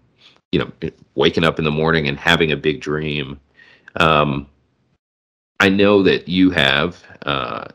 you 0.51 0.59
know, 0.59 0.91
waking 1.15 1.45
up 1.45 1.59
in 1.59 1.65
the 1.65 1.71
morning 1.71 2.09
and 2.09 2.19
having 2.19 2.53
a 2.53 2.57
big 2.57 2.81
dream, 2.81 3.39
um, 3.97 4.47
I 5.61 5.69
know 5.69 6.03
that 6.03 6.29
you 6.29 6.51
have 6.51 7.03
uh, 7.27 7.67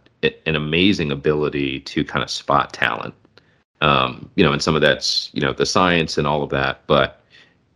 an 0.45 0.56
amazing 0.56 1.12
ability 1.12 1.80
to 1.82 2.03
kind 2.03 2.23
of 2.23 2.30
spot 2.30 2.73
talent. 2.73 3.13
Um, 3.80 4.30
you 4.36 4.43
know, 4.43 4.53
and 4.53 4.62
some 4.62 4.75
of 4.75 4.82
that's 4.82 5.30
you 5.34 5.41
know 5.41 5.53
the 5.53 5.65
science 5.65 6.17
and 6.17 6.25
all 6.25 6.41
of 6.41 6.49
that. 6.49 6.86
But 6.88 7.21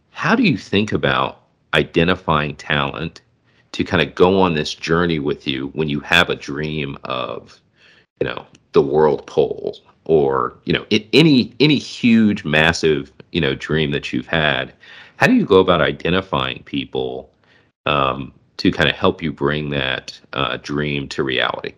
how 0.10 0.36
do 0.36 0.43
you 0.43 0.58
think 0.58 0.91
about 0.91 1.43
identifying 1.73 2.56
talent 2.56 3.21
to 3.71 3.84
kind 3.84 4.01
of 4.01 4.15
go 4.15 4.39
on 4.39 4.54
this 4.54 4.73
journey 4.73 5.19
with 5.19 5.47
you 5.47 5.67
when 5.69 5.88
you 5.88 5.99
have 6.01 6.30
a 6.30 6.36
dream 6.36 6.97
of, 7.06 7.62
you 8.19 8.27
know, 8.27 8.45
the 8.73 8.82
World 8.82 9.25
Poll 9.27 9.77
or 10.06 10.58
you 10.66 10.74
know 10.74 10.86
it, 10.90 11.08
any 11.14 11.54
any 11.60 11.78
huge 11.78 12.44
massive 12.46 13.12
you 13.32 13.42
know 13.42 13.56
dream 13.56 13.92
that 13.92 14.12
you've 14.14 14.28
had? 14.28 14.74
How 15.18 15.28
do 15.28 15.34
you 15.34 15.46
go 15.46 15.60
about 15.60 15.82
identifying 15.82 16.64
people? 16.64 17.32
Um, 17.86 18.34
to 18.58 18.72
kind 18.72 18.88
of 18.88 18.96
help 18.96 19.24
you 19.24 19.32
bring 19.32 19.72
that 19.72 20.20
uh, 20.34 20.58
dream 20.62 21.08
to 21.10 21.24
reality. 21.24 21.74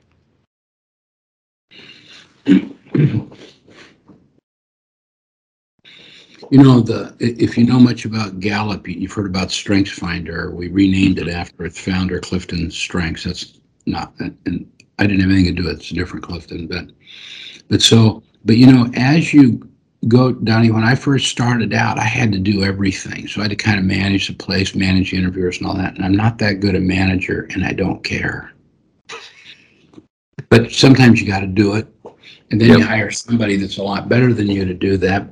You 6.52 6.62
know, 6.62 6.82
the 6.82 7.16
if 7.20 7.58
you 7.58 7.66
know 7.66 7.80
much 7.80 8.04
about 8.06 8.40
Gallup, 8.42 8.88
you- 8.88 8.96
you've 9.00 9.14
heard 9.14 9.28
about 9.28 9.50
Strengths 9.50 9.94
Finder. 9.98 10.52
We 10.52 10.68
renamed 10.68 11.20
it 11.20 11.30
after 11.30 11.66
its 11.66 11.80
founder, 11.80 12.20
Clifton 12.20 12.70
Strengths. 12.70 13.24
That's 13.24 13.60
not, 13.86 14.14
and 14.20 14.68
I 15.00 15.08
didn't 15.08 15.22
have 15.22 15.32
anything 15.32 15.56
to 15.56 15.62
do 15.62 15.68
with 15.68 15.78
it. 15.78 15.80
It's 15.82 15.92
a 15.92 15.96
different 15.96 16.24
Clifton, 16.26 16.68
but 16.68 16.86
but 17.70 17.82
so, 17.82 18.24
but 18.46 18.58
you 18.58 18.72
know, 18.72 18.90
as 18.96 19.34
you 19.34 19.68
go, 20.08 20.32
Donnie, 20.34 20.72
when 20.72 20.84
I 20.84 20.96
first 20.96 21.28
started 21.28 21.74
out, 21.74 21.98
I 21.98 22.04
had 22.04 22.32
to 22.34 22.40
do 22.40 22.64
everything. 22.64 23.28
So 23.28 23.40
I 23.42 23.46
had 23.46 23.52
to 23.52 23.56
kind 23.56 23.80
of 23.80 23.86
manage 23.86 24.28
the 24.28 24.34
place, 24.34 24.76
manage 24.76 25.12
the 25.12 25.18
interviewers 25.18 25.58
and 25.58 25.68
all 25.68 25.76
that. 25.78 25.96
And 25.96 26.06
I'm 26.06 26.16
not 26.16 26.38
that 26.40 26.60
good 26.60 26.76
a 26.76 26.80
manager, 26.80 27.48
and 27.54 27.66
I 27.66 27.74
don't 27.74 28.04
care. 28.04 28.52
But 30.50 30.72
sometimes 30.72 31.22
you 31.22 31.28
got 31.28 31.40
to 31.40 31.48
do 31.48 31.76
it, 31.76 31.88
and 32.52 32.60
then 32.62 32.78
you 32.78 32.84
hire 32.86 33.10
somebody 33.12 33.56
that's 33.58 33.78
a 33.78 33.84
lot 33.84 34.10
better 34.10 34.34
than 34.34 34.48
you 34.48 34.66
to 34.66 34.74
do 34.74 34.98
that 34.98 35.28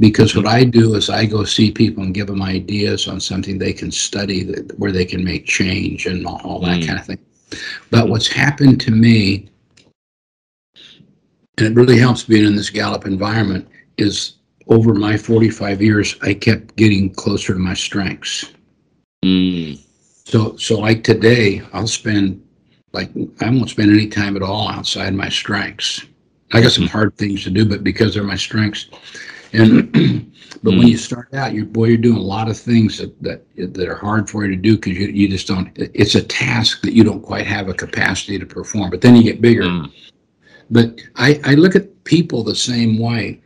because 0.00 0.36
what 0.36 0.46
I 0.46 0.64
do 0.64 0.94
is 0.94 1.10
I 1.10 1.26
go 1.26 1.44
see 1.44 1.70
people 1.70 2.02
and 2.04 2.14
give 2.14 2.28
them 2.28 2.42
ideas 2.42 3.08
on 3.08 3.20
something 3.20 3.58
they 3.58 3.72
can 3.72 3.90
study 3.90 4.44
that, 4.44 4.78
where 4.78 4.92
they 4.92 5.04
can 5.04 5.24
make 5.24 5.44
change 5.46 6.06
and 6.06 6.26
all, 6.26 6.40
all 6.44 6.60
that 6.60 6.80
Mm. 6.80 6.86
kind 6.86 6.98
of 6.98 7.06
thing. 7.06 7.18
But 7.90 8.08
what's 8.08 8.28
happened 8.28 8.80
to 8.82 8.90
me, 8.90 9.48
and 11.56 11.66
it 11.66 11.74
really 11.74 11.98
helps 11.98 12.24
being 12.24 12.44
in 12.46 12.56
this 12.56 12.70
Gallup 12.70 13.06
environment, 13.06 13.68
is 13.96 14.34
over 14.68 14.94
my 14.94 15.16
45 15.16 15.82
years, 15.82 16.16
I 16.22 16.34
kept 16.34 16.76
getting 16.76 17.10
closer 17.14 17.54
to 17.54 17.58
my 17.58 17.74
strengths. 17.74 18.52
Mm, 19.24 19.78
So, 20.24 20.56
so 20.56 20.78
like 20.78 21.02
today, 21.04 21.62
I'll 21.72 21.86
spend 21.86 22.42
like 22.92 23.10
I 23.40 23.50
won't 23.50 23.70
spend 23.70 23.92
any 23.92 24.08
time 24.08 24.36
at 24.36 24.42
all 24.42 24.68
outside 24.68 25.14
my 25.14 25.28
strengths. 25.28 26.04
I 26.52 26.60
got 26.62 26.72
some 26.72 26.86
hard 26.86 27.16
things 27.16 27.44
to 27.44 27.50
do, 27.50 27.64
but 27.66 27.84
because 27.84 28.14
they're 28.14 28.22
my 28.22 28.36
strengths, 28.36 28.86
and 29.52 29.92
but 30.62 30.72
when 30.72 30.86
you 30.88 30.96
start 30.96 31.32
out, 31.34 31.52
you 31.54 31.64
boy, 31.64 31.86
you're 31.86 31.96
doing 31.96 32.18
a 32.18 32.20
lot 32.20 32.48
of 32.48 32.58
things 32.58 32.98
that 32.98 33.20
that 33.22 33.44
that 33.56 33.88
are 33.88 33.96
hard 33.96 34.28
for 34.28 34.44
you 34.44 34.50
to 34.50 34.60
do 34.60 34.76
because 34.76 34.96
you 34.98 35.08
you 35.08 35.28
just 35.28 35.46
don't. 35.46 35.70
It's 35.76 36.14
a 36.14 36.22
task 36.22 36.82
that 36.82 36.92
you 36.92 37.04
don't 37.04 37.22
quite 37.22 37.46
have 37.46 37.68
a 37.68 37.74
capacity 37.74 38.38
to 38.38 38.46
perform. 38.46 38.90
But 38.90 39.00
then 39.00 39.16
you 39.16 39.22
get 39.22 39.40
bigger. 39.40 39.62
mm, 39.62 39.92
But 40.70 41.00
I, 41.16 41.40
I 41.44 41.54
look 41.54 41.74
at 41.76 42.04
people 42.04 42.42
the 42.42 42.54
same 42.54 42.98
way. 42.98 43.40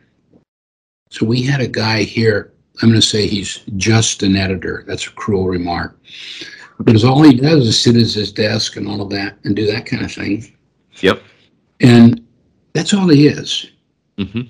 So 1.09 1.25
we 1.25 1.43
had 1.43 1.61
a 1.61 1.67
guy 1.67 2.03
here, 2.03 2.53
I'm 2.81 2.89
going 2.89 2.99
to 2.99 3.05
say 3.05 3.27
he's 3.27 3.59
just 3.77 4.23
an 4.23 4.35
editor. 4.35 4.83
That's 4.87 5.05
a 5.05 5.11
cruel 5.11 5.47
remark. 5.47 5.99
Because 6.83 7.03
all 7.03 7.21
he 7.21 7.35
does 7.35 7.67
is 7.67 7.79
sit 7.79 7.95
at 7.95 8.01
his 8.01 8.31
desk 8.31 8.77
and 8.77 8.87
all 8.87 8.99
of 9.01 9.11
that 9.11 9.37
and 9.43 9.55
do 9.55 9.67
that 9.67 9.85
kind 9.85 10.03
of 10.03 10.11
thing. 10.11 10.55
Yep. 11.01 11.21
And 11.81 12.25
that's 12.73 12.93
all 12.95 13.07
he 13.09 13.27
is. 13.27 13.69
hmm 14.17 14.41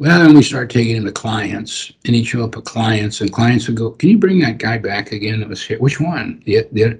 Well, 0.00 0.18
then 0.18 0.34
we 0.34 0.42
start 0.42 0.70
taking 0.70 0.96
him 0.96 1.04
to 1.04 1.12
clients, 1.12 1.92
and 2.06 2.16
he'd 2.16 2.24
show 2.24 2.42
up 2.42 2.56
at 2.56 2.64
clients, 2.64 3.20
and 3.20 3.30
clients 3.30 3.66
would 3.68 3.76
go, 3.76 3.90
"Can 3.90 4.08
you 4.08 4.16
bring 4.16 4.38
that 4.40 4.56
guy 4.56 4.78
back 4.78 5.12
again 5.12 5.40
that 5.40 5.48
was 5.50 5.62
here? 5.62 5.78
Which 5.78 6.00
one?" 6.00 6.42
The, 6.46 6.66
the, 6.72 6.98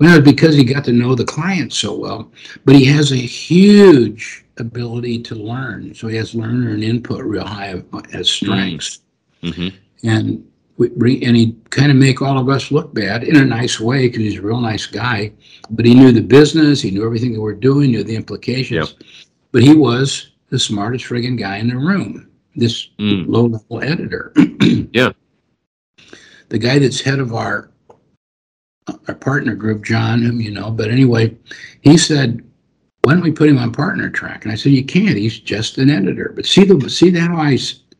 well, 0.00 0.18
because 0.22 0.56
he 0.56 0.64
got 0.64 0.82
to 0.84 0.92
know 0.92 1.14
the 1.14 1.26
client 1.26 1.74
so 1.74 1.94
well, 1.94 2.32
but 2.64 2.74
he 2.74 2.86
has 2.86 3.12
a 3.12 3.16
huge 3.16 4.46
ability 4.56 5.20
to 5.24 5.34
learn. 5.34 5.94
So 5.94 6.08
he 6.08 6.16
has 6.16 6.34
learner 6.34 6.70
and 6.70 6.82
input 6.82 7.22
real 7.22 7.44
high 7.44 7.82
as 8.14 8.30
strengths. 8.30 9.00
hmm 9.42 9.68
And 10.02 10.42
we 10.78 11.22
and 11.22 11.36
he'd 11.36 11.70
kind 11.70 11.90
of 11.90 11.98
make 11.98 12.22
all 12.22 12.38
of 12.38 12.48
us 12.48 12.70
look 12.70 12.94
bad 12.94 13.24
in 13.24 13.36
a 13.36 13.44
nice 13.44 13.78
way 13.78 14.08
because 14.08 14.22
he's 14.22 14.38
a 14.38 14.42
real 14.42 14.62
nice 14.62 14.86
guy. 14.86 15.32
But 15.68 15.84
he 15.84 15.92
knew 15.92 16.12
the 16.12 16.22
business, 16.22 16.80
he 16.80 16.92
knew 16.92 17.04
everything 17.04 17.34
that 17.34 17.42
we're 17.42 17.52
doing, 17.52 17.90
knew 17.90 18.04
the 18.04 18.16
implications. 18.16 18.88
Yep. 18.88 19.02
But 19.52 19.62
he 19.62 19.74
was 19.74 20.30
the 20.48 20.58
smartest 20.58 21.04
friggin' 21.04 21.38
guy 21.38 21.58
in 21.58 21.68
the 21.68 21.76
room. 21.76 22.24
This 22.56 22.88
Mm. 22.98 23.26
low 23.28 23.46
level 23.46 23.82
editor. 23.82 24.32
Yeah. 24.92 25.12
The 26.48 26.58
guy 26.58 26.78
that's 26.78 27.00
head 27.00 27.18
of 27.18 27.34
our 27.34 27.70
our 29.06 29.14
partner 29.14 29.54
group, 29.54 29.84
John, 29.84 30.22
whom 30.22 30.40
you 30.40 30.50
know. 30.50 30.70
But 30.70 30.90
anyway, 30.90 31.36
he 31.82 31.98
said, 31.98 32.42
"Why 33.02 33.12
don't 33.12 33.22
we 33.22 33.32
put 33.32 33.48
him 33.50 33.58
on 33.58 33.70
partner 33.72 34.08
track?" 34.08 34.44
And 34.44 34.52
I 34.52 34.54
said, 34.56 34.72
"You 34.72 34.82
can't. 34.84 35.16
He's 35.18 35.38
just 35.38 35.76
an 35.78 35.90
editor." 35.90 36.32
But 36.34 36.46
see 36.46 36.64
the 36.64 36.88
see 36.88 37.10
how 37.10 37.36
I 37.36 37.58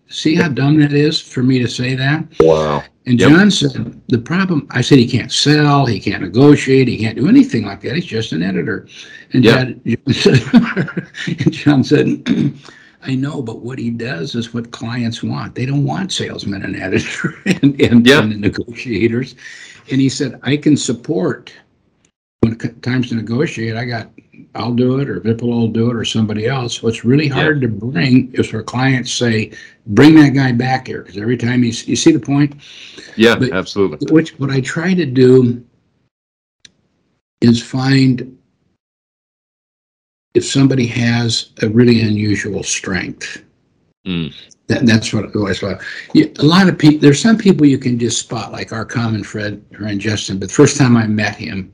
see 0.08 0.34
how 0.34 0.48
dumb 0.48 0.80
that 0.80 0.94
is 0.94 1.20
for 1.20 1.42
me 1.42 1.58
to 1.58 1.68
say 1.68 1.94
that. 1.94 2.24
Wow. 2.40 2.82
And 3.04 3.20
Yep. 3.20 3.30
John 3.30 3.50
said, 3.50 4.00
the 4.08 4.18
problem, 4.18 4.66
I 4.70 4.80
said, 4.82 4.98
he 4.98 5.06
can't 5.08 5.32
sell, 5.32 5.86
he 5.86 5.98
can't 5.98 6.22
negotiate, 6.22 6.88
he 6.88 6.98
can't 6.98 7.16
do 7.16 7.26
anything 7.28 7.64
like 7.64 7.80
that. 7.82 7.94
He's 7.94 8.04
just 8.04 8.32
an 8.32 8.42
editor. 8.42 8.86
And. 9.32 9.42
John, 9.44 9.80
John 9.86 10.12
said, 10.14 11.08
and 11.26 11.52
John 11.52 11.84
said, 11.84 12.06
I 13.04 13.14
know, 13.14 13.40
but 13.42 13.60
what 13.60 13.78
he 13.78 13.90
does 13.90 14.34
is 14.34 14.52
what 14.52 14.70
clients 14.72 15.22
want. 15.22 15.54
They 15.54 15.66
don't 15.66 15.84
want 15.84 16.12
salesmen 16.12 16.62
and 16.64 16.76
editor 16.76 17.34
and, 17.46 17.80
and, 17.80 18.06
Yeah. 18.06 18.22
and 18.22 18.40
negotiators. 18.40 19.36
And 19.90 20.00
he 20.00 20.08
said, 20.08 20.38
I 20.42 20.56
can 20.56 20.76
support 20.76 21.52
when 22.40 22.52
it 22.54 22.82
times 22.82 23.08
to 23.10 23.14
negotiate. 23.14 23.76
I 23.76 23.84
got, 23.84 24.10
I'll 24.54 24.74
do 24.74 24.98
it, 24.98 25.08
or 25.08 25.20
Vipul 25.20 25.42
will 25.48 25.68
do 25.68 25.90
it, 25.90 25.96
or 25.96 26.04
somebody 26.04 26.46
else. 26.46 26.82
What's 26.82 27.04
really 27.04 27.28
Yeah. 27.28 27.34
hard 27.34 27.60
to 27.60 27.68
bring 27.68 28.32
is 28.34 28.48
for 28.48 28.62
clients 28.62 29.12
say, 29.12 29.52
bring 29.86 30.14
that 30.16 30.30
guy 30.34 30.52
back 30.52 30.88
here. 30.88 31.02
Because 31.02 31.18
every 31.18 31.36
time 31.36 31.62
he's, 31.62 31.86
you 31.86 31.96
see 31.96 32.12
the 32.12 32.20
point? 32.20 32.54
Yeah, 33.16 33.36
But- 33.36 33.52
absolutely. 33.52 34.12
Which 34.12 34.38
what 34.38 34.50
I 34.50 34.60
try 34.60 34.94
to 34.94 35.06
do 35.06 35.64
is 37.40 37.62
find 37.62 38.37
if 40.38 40.46
somebody 40.46 40.86
has 40.86 41.50
a 41.62 41.68
really 41.68 42.00
unusual 42.00 42.62
strength. 42.62 43.44
Mm. 44.06 44.32
That, 44.68 44.86
that's 44.86 45.12
what 45.12 45.24
I 45.24 45.28
always 45.34 45.60
thought. 45.60 45.82
Yeah, 46.14 46.26
a 46.38 46.44
lot 46.44 46.68
of 46.68 46.78
people. 46.78 47.00
There's 47.00 47.20
some 47.20 47.36
people 47.36 47.66
you 47.66 47.78
can 47.78 47.98
just 47.98 48.20
spot, 48.20 48.52
like 48.52 48.72
our 48.72 48.84
common 48.84 49.24
friend, 49.24 49.64
friend 49.76 50.00
Justin. 50.00 50.38
But 50.38 50.48
the 50.48 50.54
first 50.54 50.76
time 50.76 50.96
I 50.96 51.06
met 51.06 51.36
him, 51.36 51.72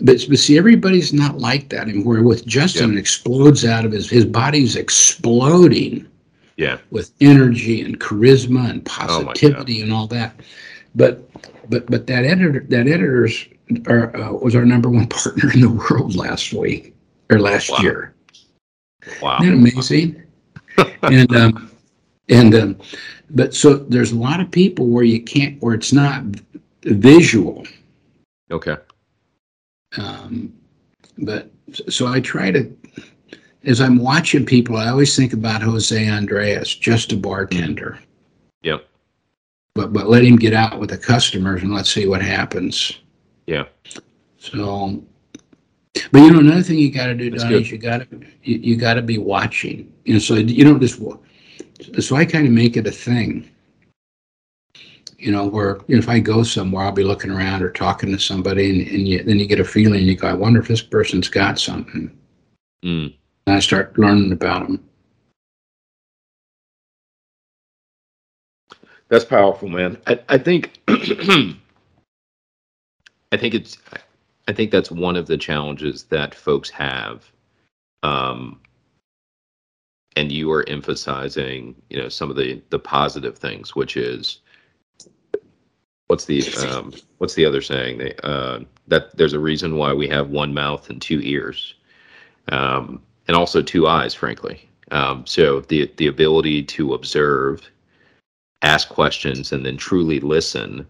but, 0.00 0.24
but 0.28 0.38
see, 0.38 0.56
everybody's 0.56 1.12
not 1.12 1.38
like 1.38 1.70
that 1.70 1.88
anymore. 1.88 2.22
With 2.22 2.46
Justin, 2.46 2.92
it 2.92 2.98
explodes 2.98 3.64
out 3.64 3.84
of 3.84 3.92
his 3.92 4.08
his 4.08 4.24
body's 4.24 4.76
exploding 4.76 6.06
Yeah. 6.56 6.78
with 6.90 7.10
energy 7.20 7.82
and 7.82 7.98
charisma 7.98 8.70
and 8.70 8.80
Oh 8.80 8.90
positivity 8.90 9.80
and 9.82 9.92
all 9.92 10.06
that. 10.08 10.38
But 10.94 11.28
but 11.70 11.86
but 11.90 12.06
that 12.06 12.24
editor 12.24 12.64
that 12.68 12.86
editor's 12.86 13.46
are, 13.88 14.14
uh, 14.16 14.32
was 14.34 14.54
our 14.54 14.66
number 14.66 14.90
one 14.90 15.06
partner 15.18 15.50
in 15.52 15.60
the 15.60 15.70
world 15.70 16.14
last 16.14 16.52
week 16.52 16.95
or 17.30 17.40
last 17.40 17.70
Wow. 17.70 17.78
year. 17.80 18.14
Wow. 19.20 19.38
Isn't 19.40 19.62
that 19.62 19.72
amazing? 19.72 20.22
and 21.02 21.36
um, 21.36 21.70
and 22.28 22.54
um, 22.54 22.78
but 23.30 23.54
so 23.54 23.74
there's 23.74 24.12
a 24.12 24.16
lot 24.16 24.40
of 24.40 24.50
people 24.50 24.86
where 24.88 25.04
you 25.04 25.22
can't 25.22 25.60
where 25.62 25.74
it's 25.74 25.92
not 25.92 26.22
visual. 26.84 27.66
Okay. 28.50 28.76
Um, 29.98 30.52
but 31.18 31.50
so 31.88 32.06
I 32.06 32.20
try 32.20 32.50
to, 32.50 32.70
as 33.64 33.80
I'm 33.80 33.98
watching 33.98 34.44
people, 34.44 34.76
I 34.76 34.88
always 34.88 35.16
think 35.16 35.32
about 35.32 35.62
Jose 35.62 35.96
Andrés, 35.96 36.78
just 36.78 37.12
a 37.12 37.16
bartender. 37.16 37.98
Yep. 38.62 38.86
But 39.74 39.92
but 39.92 40.08
let 40.08 40.24
him 40.24 40.36
get 40.36 40.52
out 40.52 40.78
with 40.80 40.90
the 40.90 40.98
customers 40.98 41.62
and 41.62 41.74
let's 41.74 41.92
see 41.92 42.06
what 42.06 42.22
happens. 42.22 43.00
Yeah. 43.46 43.64
So, 44.38 45.02
but 46.12 46.20
you 46.20 46.30
know, 46.30 46.40
another 46.40 46.62
thing 46.62 46.78
you 46.78 46.90
got 46.90 47.06
to 47.06 47.14
do, 47.14 47.30
That's 47.30 47.42
Donnie, 47.42 47.56
good. 47.56 47.62
is 47.62 47.70
you 47.70 47.78
got 47.78 48.10
to 48.10 48.20
you, 48.42 48.58
you 48.58 48.76
got 48.76 48.94
to 48.94 49.02
be 49.02 49.18
watching. 49.18 49.92
You 50.04 50.14
know, 50.14 50.18
so 50.18 50.34
you 50.34 50.64
don't 50.64 50.80
just. 50.80 51.00
So 52.00 52.16
I 52.16 52.24
kind 52.24 52.46
of 52.46 52.52
make 52.52 52.76
it 52.76 52.86
a 52.86 52.90
thing. 52.90 53.48
You 55.18 55.32
know, 55.32 55.46
where 55.46 55.78
you 55.86 55.96
know, 55.96 55.98
if 55.98 56.08
I 56.08 56.18
go 56.18 56.42
somewhere, 56.42 56.84
I'll 56.84 56.92
be 56.92 57.04
looking 57.04 57.30
around 57.30 57.62
or 57.62 57.70
talking 57.70 58.10
to 58.12 58.18
somebody, 58.18 58.70
and, 58.70 58.88
and 58.88 59.08
you, 59.08 59.22
then 59.22 59.38
you 59.38 59.46
get 59.46 59.60
a 59.60 59.64
feeling. 59.64 60.04
You 60.04 60.16
go, 60.16 60.28
I 60.28 60.34
wonder 60.34 60.60
if 60.60 60.68
this 60.68 60.82
person's 60.82 61.28
got 61.28 61.58
something. 61.58 62.16
Mm. 62.84 63.14
And 63.46 63.56
I 63.56 63.60
start 63.60 63.98
learning 63.98 64.32
about 64.32 64.66
them. 64.66 64.84
That's 69.08 69.24
powerful, 69.24 69.68
man. 69.68 69.98
I, 70.06 70.18
I 70.28 70.38
think 70.38 70.80
I 70.88 71.54
think 73.36 73.54
it's 73.54 73.78
I 74.48 74.52
think 74.52 74.70
that's 74.70 74.90
one 74.90 75.16
of 75.16 75.26
the 75.26 75.36
challenges 75.36 76.04
that 76.04 76.34
folks 76.34 76.70
have. 76.70 77.30
Um 78.02 78.60
and 80.16 80.32
you 80.32 80.50
are 80.50 80.66
emphasizing, 80.68 81.74
you 81.90 81.98
know, 81.98 82.08
some 82.08 82.30
of 82.30 82.36
the 82.36 82.62
the 82.70 82.78
positive 82.78 83.36
things, 83.36 83.74
which 83.76 83.96
is 83.96 84.40
what's 86.08 86.24
the 86.24 86.42
um 86.68 86.92
what's 87.18 87.34
the 87.34 87.44
other 87.44 87.60
saying? 87.60 87.98
They 87.98 88.14
uh 88.22 88.60
that 88.88 89.16
there's 89.16 89.34
a 89.34 89.38
reason 89.40 89.76
why 89.76 89.92
we 89.92 90.08
have 90.08 90.30
one 90.30 90.54
mouth 90.54 90.88
and 90.90 91.00
two 91.00 91.20
ears. 91.22 91.74
Um 92.48 93.02
and 93.28 93.36
also 93.36 93.60
two 93.62 93.88
eyes, 93.88 94.14
frankly. 94.14 94.68
Um 94.90 95.26
so 95.26 95.60
the 95.60 95.92
the 95.96 96.06
ability 96.06 96.62
to 96.62 96.94
observe 96.94 97.68
ask 98.62 98.88
questions 98.88 99.52
and 99.52 99.66
then 99.66 99.76
truly 99.76 100.20
listen 100.20 100.86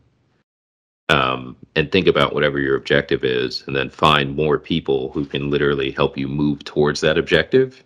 um, 1.09 1.57
and 1.77 1.91
think 1.91 2.07
about 2.07 2.35
whatever 2.35 2.59
your 2.59 2.77
objective 2.77 3.25
is 3.25 3.65
and 3.67 3.77
then 3.77 3.89
find 3.91 4.35
more 4.35 4.59
people 4.59 5.11
who 5.13 5.25
can 5.25 5.51
literally 5.51 5.91
help 5.93 6.19
you 6.19 6.29
move 6.29 6.65
towards 6.65 7.01
that 7.01 7.19
objective 7.19 7.85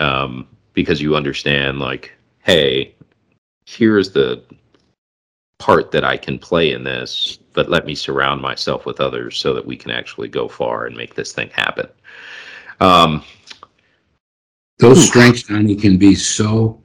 um, 0.00 0.46
because 0.72 1.00
you 1.00 1.16
understand 1.16 1.78
like 1.78 2.12
hey 2.42 2.94
here's 3.66 4.10
the 4.10 4.42
part 5.58 5.90
that 5.90 6.04
i 6.04 6.16
can 6.16 6.38
play 6.38 6.72
in 6.72 6.84
this 6.84 7.38
but 7.54 7.70
let 7.70 7.86
me 7.86 7.94
surround 7.94 8.40
myself 8.40 8.84
with 8.84 9.00
others 9.00 9.38
so 9.38 9.54
that 9.54 9.64
we 9.64 9.76
can 9.76 9.90
actually 9.90 10.28
go 10.28 10.46
far 10.46 10.86
and 10.86 10.96
make 10.96 11.14
this 11.14 11.32
thing 11.32 11.48
happen 11.50 11.88
um, 12.80 13.24
Those 14.78 15.06
strengths, 15.06 15.42
can 15.44 15.96
be 15.96 16.14
so 16.14 16.80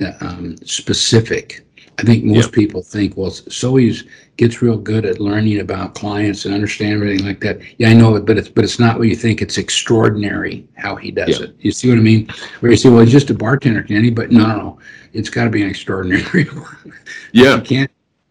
uh, 0.00 0.12
um, 0.20 0.56
specific. 0.58 1.66
I 2.00 2.02
think 2.06 2.24
most 2.24 2.46
Yeah. 2.46 2.50
people 2.54 2.82
think, 2.82 3.16
well, 3.16 3.30
so 3.30 3.76
he's 3.76 4.04
gets 4.36 4.62
real 4.62 4.78
good 4.78 5.04
at 5.04 5.20
learning 5.20 5.60
about 5.60 5.94
clients 5.94 6.46
and 6.46 6.54
understand 6.54 6.94
everything 6.94 7.26
like 7.26 7.40
that. 7.40 7.60
Yeah, 7.76 7.90
I 7.90 7.94
know 7.94 8.16
it, 8.16 8.24
but 8.24 8.38
it's 8.38 8.48
but 8.48 8.64
it's 8.64 8.78
not 8.78 8.98
what 8.98 9.08
you 9.08 9.14
think. 9.16 9.42
It's 9.42 9.58
extraordinary 9.58 10.66
how 10.76 10.96
he 10.96 11.10
does 11.10 11.38
Yeah. 11.38 11.46
it. 11.46 11.56
You 11.60 11.72
see 11.72 11.90
what 11.90 11.98
I 11.98 12.00
mean? 12.00 12.28
Where 12.60 12.70
you 12.72 12.78
say, 12.78 12.88
well, 12.88 13.00
he's 13.00 13.12
just 13.12 13.28
a 13.30 13.34
bartender, 13.34 13.82
can 13.82 14.02
he? 14.02 14.10
But 14.10 14.32
no, 14.32 14.46
no, 14.46 14.56
no. 14.56 14.78
It's 15.12 15.28
got 15.28 15.44
to 15.44 15.50
be 15.50 15.62
an 15.62 15.68
extraordinary. 15.68 16.46
yeah 17.32 17.56
You 17.56 17.62
can't. 17.62 17.90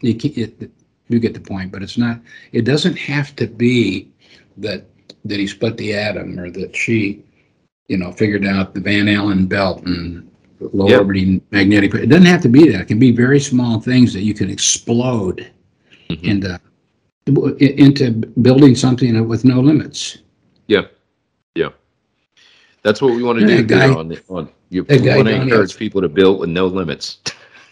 you 0.00 0.14
can't. 0.14 0.36
It, 0.38 0.70
you 1.08 1.18
get 1.18 1.34
the 1.34 1.40
point, 1.40 1.72
but 1.72 1.82
it's 1.82 1.98
not. 1.98 2.20
It 2.52 2.62
doesn't 2.64 2.96
have 2.96 3.34
to 3.36 3.48
be 3.48 4.08
that 4.58 4.84
that 5.24 5.40
he 5.40 5.46
split 5.48 5.76
the 5.76 5.94
atom 5.94 6.38
or 6.38 6.48
that 6.50 6.76
she, 6.76 7.24
you 7.88 7.96
know, 7.96 8.12
figured 8.12 8.46
out 8.46 8.72
the 8.74 8.80
Van 8.80 9.08
Allen 9.08 9.46
belt 9.46 9.84
and 9.84 10.29
low 10.60 10.88
Yeah. 10.88 10.98
orbiting 10.98 11.40
magnetic. 11.50 11.94
It 11.94 12.06
doesn't 12.06 12.26
have 12.26 12.42
to 12.42 12.48
be 12.48 12.68
that. 12.70 12.82
It 12.82 12.88
can 12.88 12.98
be 12.98 13.10
very 13.12 13.40
small 13.40 13.80
things 13.80 14.12
that 14.12 14.22
you 14.22 14.34
can 14.34 14.50
explode 14.50 15.46
Mhm. 16.10 16.22
into 16.24 16.60
into 17.58 18.10
building 18.42 18.74
something 18.74 19.28
with 19.28 19.44
no 19.44 19.60
limits. 19.60 20.18
Yeah, 20.66 20.82
yeah. 21.54 21.68
That's 22.82 23.00
what 23.00 23.14
we 23.14 23.22
want 23.22 23.38
to 23.40 23.46
do. 23.46 23.62
guy- 23.62 23.92
on, 23.94 24.08
the, 24.08 24.20
on 24.28 24.48
you 24.70 24.84
want 24.84 25.04
to 25.04 25.42
encourage 25.42 25.76
people 25.76 26.00
to 26.00 26.08
build 26.08 26.40
with 26.40 26.48
no 26.48 26.66
limits. 26.66 27.18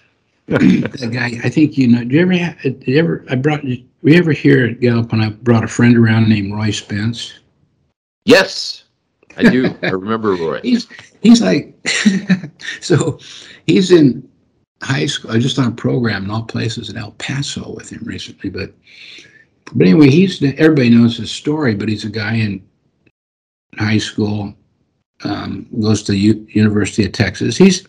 that 0.48 1.10
guy, 1.12 1.32
I 1.44 1.48
think 1.48 1.76
you 1.76 1.88
know. 1.88 2.04
Do 2.04 2.14
you 2.14 2.22
ever? 2.22 2.32
Have, 2.34 2.62
did 2.62 2.86
you 2.86 2.98
ever? 2.98 3.24
I 3.30 3.34
brought. 3.34 3.64
We 4.02 4.16
ever 4.16 4.32
hear 4.32 4.66
at 4.66 4.80
Gallup 4.80 5.10
when 5.12 5.20
I 5.20 5.30
brought 5.30 5.64
a 5.64 5.68
friend 5.68 5.96
around 5.96 6.28
named 6.28 6.52
Roy 6.52 6.70
Spence? 6.70 7.34
yes, 8.24 8.84
I 9.38 9.50
do. 9.50 9.74
I 9.82 9.90
remember 9.90 10.32
Roy. 10.34 10.60
He's 10.62 10.88
he's 11.22 11.40
like, 11.40 11.74
so 12.80 13.18
he's 13.66 13.90
in 13.92 14.28
high 14.82 15.06
school. 15.06 15.30
I 15.30 15.38
just 15.38 15.58
on 15.58 15.68
a 15.68 15.74
program 15.74 16.24
in 16.24 16.30
all 16.30 16.42
places 16.42 16.90
in 16.90 16.96
El 16.96 17.12
Paso 17.12 17.72
with 17.74 17.90
him 17.90 18.02
recently, 18.04 18.50
but 18.50 18.72
but 19.74 19.86
anyway, 19.86 20.08
he's 20.10 20.42
everybody 20.42 20.90
knows 20.90 21.16
his 21.16 21.30
story. 21.30 21.74
But 21.74 21.88
he's 21.88 22.04
a 22.04 22.10
guy 22.10 22.34
in 22.34 22.66
high 23.78 23.98
school, 23.98 24.54
um, 25.24 25.66
goes 25.80 26.02
to 26.04 26.16
U- 26.16 26.46
University 26.50 27.04
of 27.04 27.12
Texas. 27.12 27.56
He's 27.56 27.86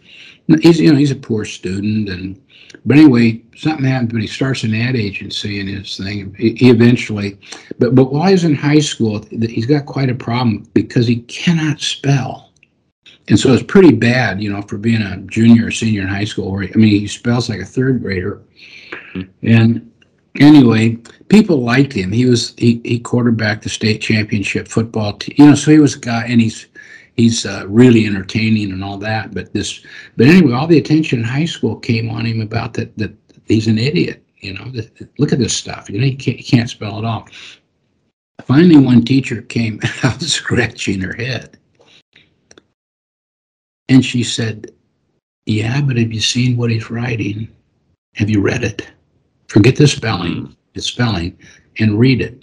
he's 0.61 0.79
you 0.79 0.91
know 0.91 0.97
he's 0.97 1.11
a 1.11 1.15
poor 1.15 1.45
student 1.45 2.09
and 2.09 2.41
but 2.85 2.97
anyway 2.97 3.41
something 3.55 3.85
happens 3.85 4.11
but 4.11 4.21
he 4.21 4.27
starts 4.27 4.63
an 4.63 4.73
ad 4.73 4.95
agency 4.95 5.59
and 5.59 5.69
his 5.69 5.97
thing 5.97 6.33
he, 6.37 6.69
eventually 6.69 7.37
but 7.77 7.95
but 7.95 8.11
while 8.11 8.29
he's 8.29 8.43
in 8.43 8.55
high 8.55 8.79
school 8.79 9.23
he's 9.29 9.65
got 9.65 9.85
quite 9.85 10.09
a 10.09 10.15
problem 10.15 10.67
because 10.73 11.07
he 11.07 11.17
cannot 11.23 11.79
spell 11.79 12.49
and 13.29 13.39
so 13.39 13.53
it's 13.53 13.63
pretty 13.63 13.91
bad, 13.91 14.41
you 14.41 14.51
know, 14.51 14.63
for 14.63 14.77
being 14.77 15.03
a 15.03 15.17
junior 15.17 15.67
or 15.67 15.71
senior 15.71 16.01
in 16.01 16.07
high 16.07 16.25
school. 16.25 16.51
Where, 16.51 16.63
I 16.63 16.77
mean, 16.77 16.99
he 16.99 17.07
spells 17.07 17.47
like 17.47 17.59
a 17.59 17.65
third 17.65 18.01
grader. 18.01 18.41
And 19.43 19.91
anyway, 20.39 20.97
people 21.29 21.61
liked 21.61 21.93
him. 21.93 22.11
He 22.11 22.25
was 22.25 22.55
he 22.57 22.81
he 22.83 22.99
quarterbacked 22.99 23.63
the 23.63 23.69
state 23.69 24.01
championship 24.01 24.67
football 24.67 25.13
team. 25.13 25.35
You 25.37 25.45
know, 25.47 25.55
so 25.55 25.71
he 25.71 25.77
was 25.77 25.95
a 25.95 25.99
guy, 25.99 26.25
and 26.27 26.41
he's 26.41 26.67
he's 27.19 27.45
uh, 27.45 27.65
really 27.67 28.05
entertaining 28.05 28.71
and 28.71 28.83
all 28.83 28.97
that. 28.97 29.33
But 29.33 29.51
this, 29.51 29.85
but 30.15 30.27
anyway, 30.27 30.53
all 30.53 30.67
the 30.67 30.77
attention 30.77 31.19
in 31.19 31.25
high 31.25 31.45
school 31.45 31.75
came 31.75 32.09
on 32.09 32.25
him 32.25 32.39
about 32.39 32.73
that 32.75 32.97
that 32.97 33.13
he's 33.45 33.67
an 33.67 33.77
idiot. 33.77 34.23
You 34.37 34.53
know, 34.53 34.71
that, 34.71 35.19
look 35.19 35.33
at 35.33 35.39
this 35.39 35.53
stuff. 35.53 35.89
You 35.89 35.99
know, 35.99 36.05
he 36.05 36.15
can't, 36.15 36.37
he 36.37 36.43
can't 36.43 36.69
spell 36.69 36.97
it 36.97 37.05
all. 37.05 37.27
Finally, 38.45 38.77
one 38.77 39.03
teacher 39.03 39.41
came 39.41 39.81
out 40.03 40.21
scratching 40.21 41.01
her 41.01 41.13
head. 41.13 41.57
And 43.89 44.05
she 44.05 44.23
said, 44.23 44.71
Yeah, 45.45 45.81
but 45.81 45.97
have 45.97 46.13
you 46.13 46.21
seen 46.21 46.55
what 46.55 46.71
he's 46.71 46.89
writing? 46.89 47.49
Have 48.15 48.29
you 48.29 48.39
read 48.39 48.63
it? 48.63 48.87
Forget 49.47 49.75
the 49.75 49.87
spelling, 49.87 50.55
the 50.73 50.81
spelling, 50.81 51.37
and 51.79 51.99
read 51.99 52.21
it. 52.21 52.41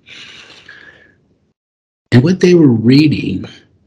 And 2.13 2.23
what 2.23 2.41
they 2.41 2.55
were 2.55 2.69
reading 2.69 3.47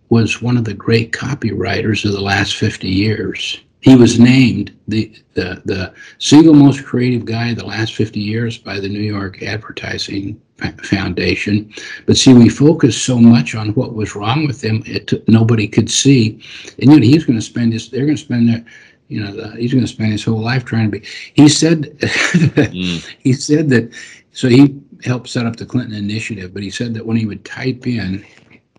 was 0.10 0.42
one 0.42 0.58
of 0.58 0.66
the 0.66 0.74
great 0.74 1.12
copywriters 1.12 2.06
of 2.06 2.12
the 2.12 2.22
last 2.22 2.56
50 2.56 2.88
years. 2.88 3.60
He 3.82 3.96
was 3.96 4.20
named 4.20 4.78
the, 4.88 5.14
the, 5.36 5.62
the 5.66 5.94
single 6.18 6.54
most 6.54 6.84
creative 6.84 7.24
guy 7.24 7.50
of 7.52 7.58
the 7.58 7.66
last 7.66 7.94
50 7.94 8.20
years 8.20 8.58
by 8.58 8.80
the 8.80 8.90
New 8.90 9.00
York 9.00 9.42
Advertising 9.42 10.42
Foundation. 10.84 11.74
But 12.06 12.18
see, 12.18 12.34
we 12.34 12.50
focused 12.50 13.06
so 13.06 13.18
much 13.18 13.56
on 13.56 13.70
what 13.76 13.94
was 13.94 14.16
wrong 14.16 14.46
with 14.46 14.62
him, 14.62 14.84
it 14.86 15.28
nobody 15.30 15.68
could 15.68 15.90
see. 15.90 16.44
And 16.80 16.92
you 16.92 17.00
know, 17.00 17.06
he's 17.06 17.26
going 17.26 17.40
to 17.40 17.46
spend 17.46 17.72
his, 17.72 17.90
they're 17.90 18.06
going 18.06 18.18
to 18.18 18.22
spend 18.22 18.50
their, 18.50 18.66
you 19.08 19.24
know, 19.24 19.34
the, 19.34 19.56
he's 19.56 19.72
going 19.72 19.86
to 19.86 19.92
spend 19.92 20.12
his 20.12 20.26
whole 20.26 20.42
life 20.42 20.66
trying 20.66 20.92
to 20.92 21.00
be. 21.00 21.08
He 21.34 21.48
said, 21.48 21.98
mm. 22.00 23.16
he 23.20 23.32
said 23.34 23.70
that, 23.70 23.94
so 24.34 24.50
he 24.50 24.78
helped 25.06 25.30
set 25.30 25.46
up 25.46 25.56
the 25.56 25.66
Clinton 25.66 25.96
Initiative, 25.96 26.54
but 26.54 26.64
he 26.64 26.70
said 26.70 26.94
that 26.96 27.06
when 27.06 27.16
he 27.16 27.26
would 27.26 27.46
type 27.46 27.88
in 27.88 28.26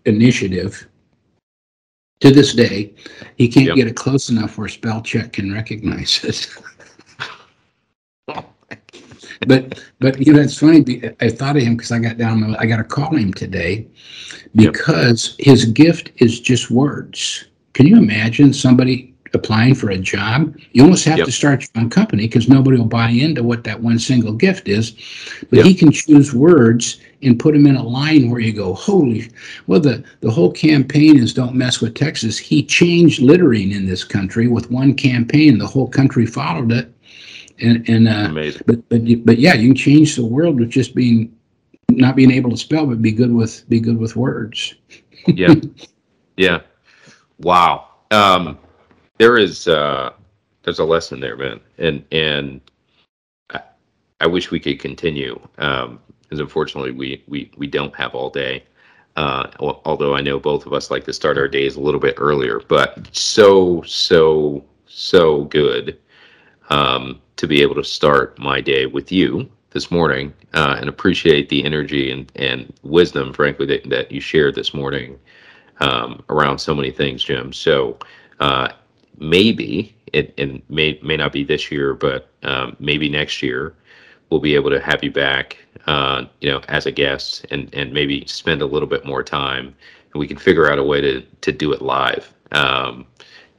initiative, 0.05 0.87
to 2.21 2.31
this 2.31 2.53
day, 2.53 2.93
he 3.35 3.47
can't 3.47 3.67
yep. 3.67 3.75
get 3.75 3.87
it 3.87 3.95
close 3.95 4.29
enough 4.29 4.57
where 4.57 4.67
spell 4.67 5.01
check 5.01 5.33
can 5.33 5.51
recognize 5.51 6.23
it. 6.23 6.49
but 9.47 9.83
but 9.99 10.25
you 10.25 10.33
know 10.33 10.41
it's 10.41 10.57
funny. 10.57 11.01
I 11.19 11.29
thought 11.29 11.57
of 11.57 11.63
him 11.63 11.75
because 11.75 11.91
I 11.91 11.99
got 11.99 12.17
down. 12.17 12.55
I 12.55 12.65
got 12.65 12.77
to 12.77 12.83
call 12.83 13.15
him 13.15 13.33
today 13.33 13.87
because 14.55 15.35
yep. 15.39 15.45
his 15.47 15.65
gift 15.65 16.11
is 16.17 16.39
just 16.39 16.71
words. 16.71 17.45
Can 17.73 17.87
you 17.87 17.97
imagine 17.97 18.53
somebody 18.53 19.10
applying 19.33 19.75
for 19.75 19.89
a 19.89 19.97
job, 19.97 20.55
you 20.73 20.83
almost 20.83 21.05
have 21.05 21.19
yep. 21.19 21.25
to 21.25 21.31
start 21.31 21.61
your 21.61 21.83
own 21.83 21.89
company 21.89 22.27
because 22.27 22.49
nobody 22.49 22.77
will 22.77 22.85
buy 22.85 23.09
into 23.09 23.43
what 23.43 23.63
that 23.63 23.79
one 23.79 23.97
single 23.97 24.33
gift 24.33 24.67
is. 24.67 24.91
But 25.49 25.57
yep. 25.57 25.65
he 25.65 25.73
can 25.73 25.91
choose 25.91 26.33
words 26.33 26.99
and 27.21 27.39
put 27.39 27.53
them 27.53 27.67
in 27.67 27.75
a 27.75 27.83
line 27.83 28.29
where 28.29 28.39
you 28.39 28.51
go, 28.51 28.73
holy, 28.73 29.29
well, 29.67 29.79
the, 29.79 30.03
the 30.21 30.31
whole 30.31 30.51
campaign 30.51 31.17
is 31.17 31.33
don't 31.33 31.55
mess 31.55 31.81
with 31.81 31.95
Texas. 31.95 32.37
He 32.37 32.63
changed 32.63 33.21
littering 33.21 33.71
in 33.71 33.85
this 33.85 34.03
country 34.03 34.47
with 34.47 34.69
one 34.71 34.93
campaign. 34.93 35.57
The 35.57 35.67
whole 35.67 35.87
country 35.87 36.25
followed 36.25 36.71
it. 36.71 36.93
And, 37.59 37.87
and 37.87 38.07
uh, 38.07 38.29
Amazing. 38.29 38.63
But, 38.65 38.89
but, 38.89 39.01
but 39.25 39.37
yeah, 39.37 39.53
you 39.53 39.69
can 39.69 39.75
change 39.75 40.15
the 40.15 40.25
world 40.25 40.59
with 40.59 40.69
just 40.69 40.95
being, 40.95 41.35
not 41.89 42.15
being 42.15 42.31
able 42.31 42.49
to 42.49 42.57
spell, 42.57 42.87
but 42.87 43.01
be 43.01 43.11
good 43.11 43.33
with, 43.33 43.67
be 43.69 43.79
good 43.79 43.97
with 43.97 44.15
words. 44.15 44.75
yeah. 45.27 45.53
Yeah. 46.37 46.61
Wow. 47.39 47.89
Um, 48.09 48.57
there 49.21 49.37
is 49.37 49.67
uh, 49.67 50.13
there's 50.63 50.79
a 50.79 50.83
lesson 50.83 51.19
there, 51.19 51.37
man, 51.37 51.59
and 51.77 52.03
and 52.11 52.59
I, 53.51 53.61
I 54.19 54.25
wish 54.25 54.49
we 54.49 54.59
could 54.59 54.79
continue, 54.79 55.39
um, 55.59 55.99
because 56.23 56.39
unfortunately 56.39 56.91
we 56.91 57.23
we 57.27 57.51
we 57.55 57.67
don't 57.67 57.95
have 57.95 58.15
all 58.15 58.31
day. 58.31 58.63
Uh, 59.17 59.47
although 59.59 60.15
I 60.15 60.21
know 60.21 60.39
both 60.39 60.65
of 60.65 60.73
us 60.73 60.89
like 60.89 61.03
to 61.03 61.13
start 61.13 61.37
our 61.37 61.47
days 61.47 61.75
a 61.75 61.81
little 61.81 61.99
bit 61.99 62.15
earlier, 62.17 62.61
but 62.67 63.15
so 63.15 63.83
so 63.83 64.65
so 64.87 65.43
good 65.45 65.99
um, 66.69 67.21
to 67.35 67.45
be 67.47 67.61
able 67.61 67.75
to 67.75 67.83
start 67.83 68.39
my 68.39 68.59
day 68.59 68.87
with 68.87 69.11
you 69.11 69.47
this 69.69 69.91
morning 69.91 70.33
uh, 70.55 70.77
and 70.79 70.89
appreciate 70.89 71.47
the 71.49 71.63
energy 71.63 72.11
and, 72.11 72.31
and 72.37 72.73
wisdom, 72.83 73.33
frankly, 73.33 73.67
that, 73.67 73.87
that 73.89 74.11
you 74.11 74.19
shared 74.19 74.55
this 74.55 74.73
morning 74.73 75.19
um, 75.79 76.23
around 76.29 76.57
so 76.57 76.73
many 76.73 76.91
things, 76.91 77.23
Jim. 77.23 77.53
So, 77.53 77.99
uh, 78.39 78.69
maybe 79.17 79.95
it 80.13 80.33
and 80.37 80.61
may 80.69 80.99
may 81.03 81.17
not 81.17 81.31
be 81.31 81.43
this 81.43 81.71
year, 81.71 81.93
but 81.93 82.29
um, 82.43 82.75
maybe 82.79 83.09
next 83.09 83.41
year 83.41 83.75
we'll 84.29 84.39
be 84.39 84.55
able 84.55 84.69
to 84.69 84.79
have 84.79 85.03
you 85.03 85.11
back, 85.11 85.57
uh, 85.87 86.25
you 86.39 86.49
know, 86.49 86.61
as 86.67 86.85
a 86.85 86.91
guest 86.91 87.45
and 87.51 87.73
and 87.73 87.93
maybe 87.93 88.25
spend 88.25 88.61
a 88.61 88.65
little 88.65 88.87
bit 88.87 89.05
more 89.05 89.23
time, 89.23 89.67
and 90.13 90.19
we 90.19 90.27
can 90.27 90.37
figure 90.37 90.71
out 90.71 90.79
a 90.79 90.83
way 90.83 91.01
to 91.01 91.21
to 91.21 91.51
do 91.51 91.71
it 91.73 91.81
live. 91.81 92.33
Um, 92.51 93.05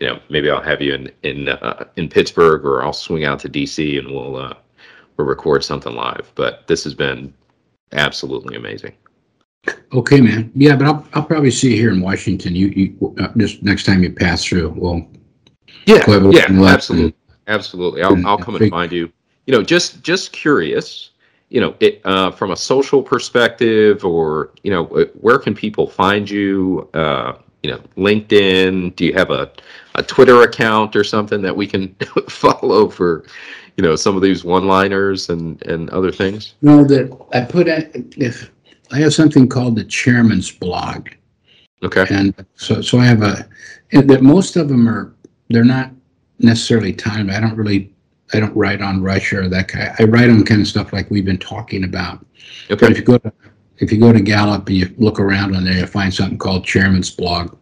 you 0.00 0.08
know, 0.08 0.20
maybe 0.28 0.50
I'll 0.50 0.62
have 0.62 0.82
you 0.82 0.94
in 0.94 1.12
in 1.22 1.48
uh, 1.48 1.84
in 1.96 2.08
Pittsburgh, 2.08 2.64
or 2.64 2.82
I'll 2.82 2.92
swing 2.92 3.24
out 3.24 3.38
to 3.40 3.48
DC 3.48 3.98
and 3.98 4.10
we'll 4.10 4.36
uh, 4.36 4.54
we'll 5.16 5.26
record 5.26 5.62
something 5.62 5.94
live. 5.94 6.32
But 6.34 6.66
this 6.66 6.84
has 6.84 6.94
been 6.94 7.32
absolutely 7.92 8.56
amazing. 8.56 8.94
Okay, 9.92 10.20
man. 10.20 10.50
Yeah, 10.54 10.74
but 10.74 10.86
I'll 10.86 11.06
I'll 11.12 11.22
probably 11.22 11.52
see 11.52 11.70
you 11.70 11.76
here 11.76 11.92
in 11.92 12.00
Washington. 12.00 12.56
You 12.56 12.68
you 12.68 13.14
uh, 13.20 13.28
just 13.36 13.62
next 13.62 13.84
time 13.84 14.02
you 14.02 14.10
pass 14.10 14.44
through, 14.44 14.70
we'll 14.70 15.06
yeah, 15.86 16.04
yeah, 16.30 16.46
absolutely, 16.64 17.14
absolutely. 17.46 18.02
I'll 18.02 18.26
I'll 18.26 18.38
come 18.38 18.56
and 18.56 18.70
find 18.70 18.92
you. 18.92 19.12
You 19.46 19.54
know, 19.54 19.62
just 19.62 20.02
just 20.02 20.32
curious. 20.32 21.10
You 21.48 21.60
know, 21.60 21.74
it, 21.80 22.00
uh, 22.04 22.30
from 22.30 22.50
a 22.50 22.56
social 22.56 23.02
perspective, 23.02 24.04
or 24.04 24.52
you 24.62 24.70
know, 24.70 24.84
where 25.20 25.38
can 25.38 25.54
people 25.54 25.86
find 25.86 26.28
you? 26.28 26.88
Uh, 26.94 27.34
you 27.62 27.70
know, 27.70 27.80
LinkedIn. 27.96 28.96
Do 28.96 29.04
you 29.04 29.12
have 29.14 29.30
a 29.30 29.50
a 29.94 30.02
Twitter 30.02 30.42
account 30.42 30.96
or 30.96 31.04
something 31.04 31.42
that 31.42 31.54
we 31.54 31.66
can 31.66 31.94
follow 32.28 32.88
for? 32.88 33.24
You 33.76 33.82
know, 33.82 33.96
some 33.96 34.16
of 34.16 34.22
these 34.22 34.44
one-liners 34.44 35.30
and 35.30 35.62
and 35.62 35.88
other 35.90 36.12
things. 36.12 36.54
No, 36.62 36.84
that 36.84 37.10
I 37.32 37.40
put 37.40 37.68
if 37.68 38.50
I 38.90 38.98
have 38.98 39.14
something 39.14 39.48
called 39.48 39.76
the 39.76 39.84
chairman's 39.84 40.50
blog. 40.50 41.08
Okay. 41.82 42.06
And 42.10 42.34
so 42.54 42.80
so 42.80 42.98
I 42.98 43.06
have 43.06 43.22
a 43.22 43.48
that 43.92 44.22
most 44.22 44.56
of 44.56 44.68
them 44.68 44.88
are 44.88 45.12
they're 45.52 45.64
not 45.64 45.90
necessarily 46.38 46.92
timed. 46.92 47.30
I 47.30 47.40
don't 47.40 47.56
really 47.56 47.92
I 48.32 48.40
don't 48.40 48.56
write 48.56 48.80
on 48.80 49.02
Russia 49.02 49.40
or 49.40 49.48
that 49.48 49.68
kind. 49.68 49.94
I 49.98 50.04
write 50.04 50.30
on 50.30 50.44
kind 50.44 50.60
of 50.60 50.66
stuff 50.66 50.92
like 50.92 51.10
we've 51.10 51.24
been 51.24 51.38
talking 51.38 51.84
about. 51.84 52.24
Okay. 52.70 52.76
But 52.80 52.90
if 52.92 52.98
you 52.98 53.04
go 53.04 53.18
to 53.18 53.32
if 53.78 53.92
you 53.92 53.98
go 53.98 54.12
to 54.12 54.20
Gallup 54.20 54.66
and 54.68 54.76
you 54.76 54.94
look 54.96 55.18
around 55.18 55.56
on 55.56 55.64
there, 55.64 55.74
you'll 55.74 55.86
find 55.86 56.12
something 56.12 56.38
called 56.38 56.64
Chairman's 56.64 57.10
Blog. 57.10 57.56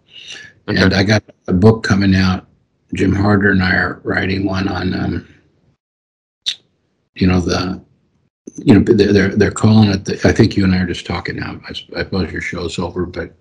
Okay. 0.69 0.81
And 0.81 0.93
I 0.93 1.03
got 1.03 1.25
a 1.49 1.53
book 1.53 1.83
coming 1.83 2.15
out. 2.15 2.47
Jim 2.95 3.15
Harter 3.15 3.51
and 3.51 3.63
I 3.63 3.75
are 3.75 4.01
writing 4.05 4.45
one 4.45 4.69
on, 4.69 4.95
um, 4.95 5.35
you 7.15 7.27
know, 7.27 7.41
the, 7.41 7.83
you 8.57 8.75
know, 8.75 8.81
they're 8.81 9.29
they're 9.29 9.51
calling 9.51 9.91
it. 9.91 10.05
The, 10.05 10.21
I 10.25 10.33
think 10.33 10.57
you 10.57 10.65
and 10.65 10.75
I 10.75 10.79
are 10.79 10.87
just 10.87 11.07
talking 11.07 11.37
now. 11.37 11.61
I, 11.67 11.71
I 11.71 12.05
suppose 12.05 12.33
your 12.33 12.41
show's 12.41 12.79
over, 12.79 13.07
but 13.07 13.35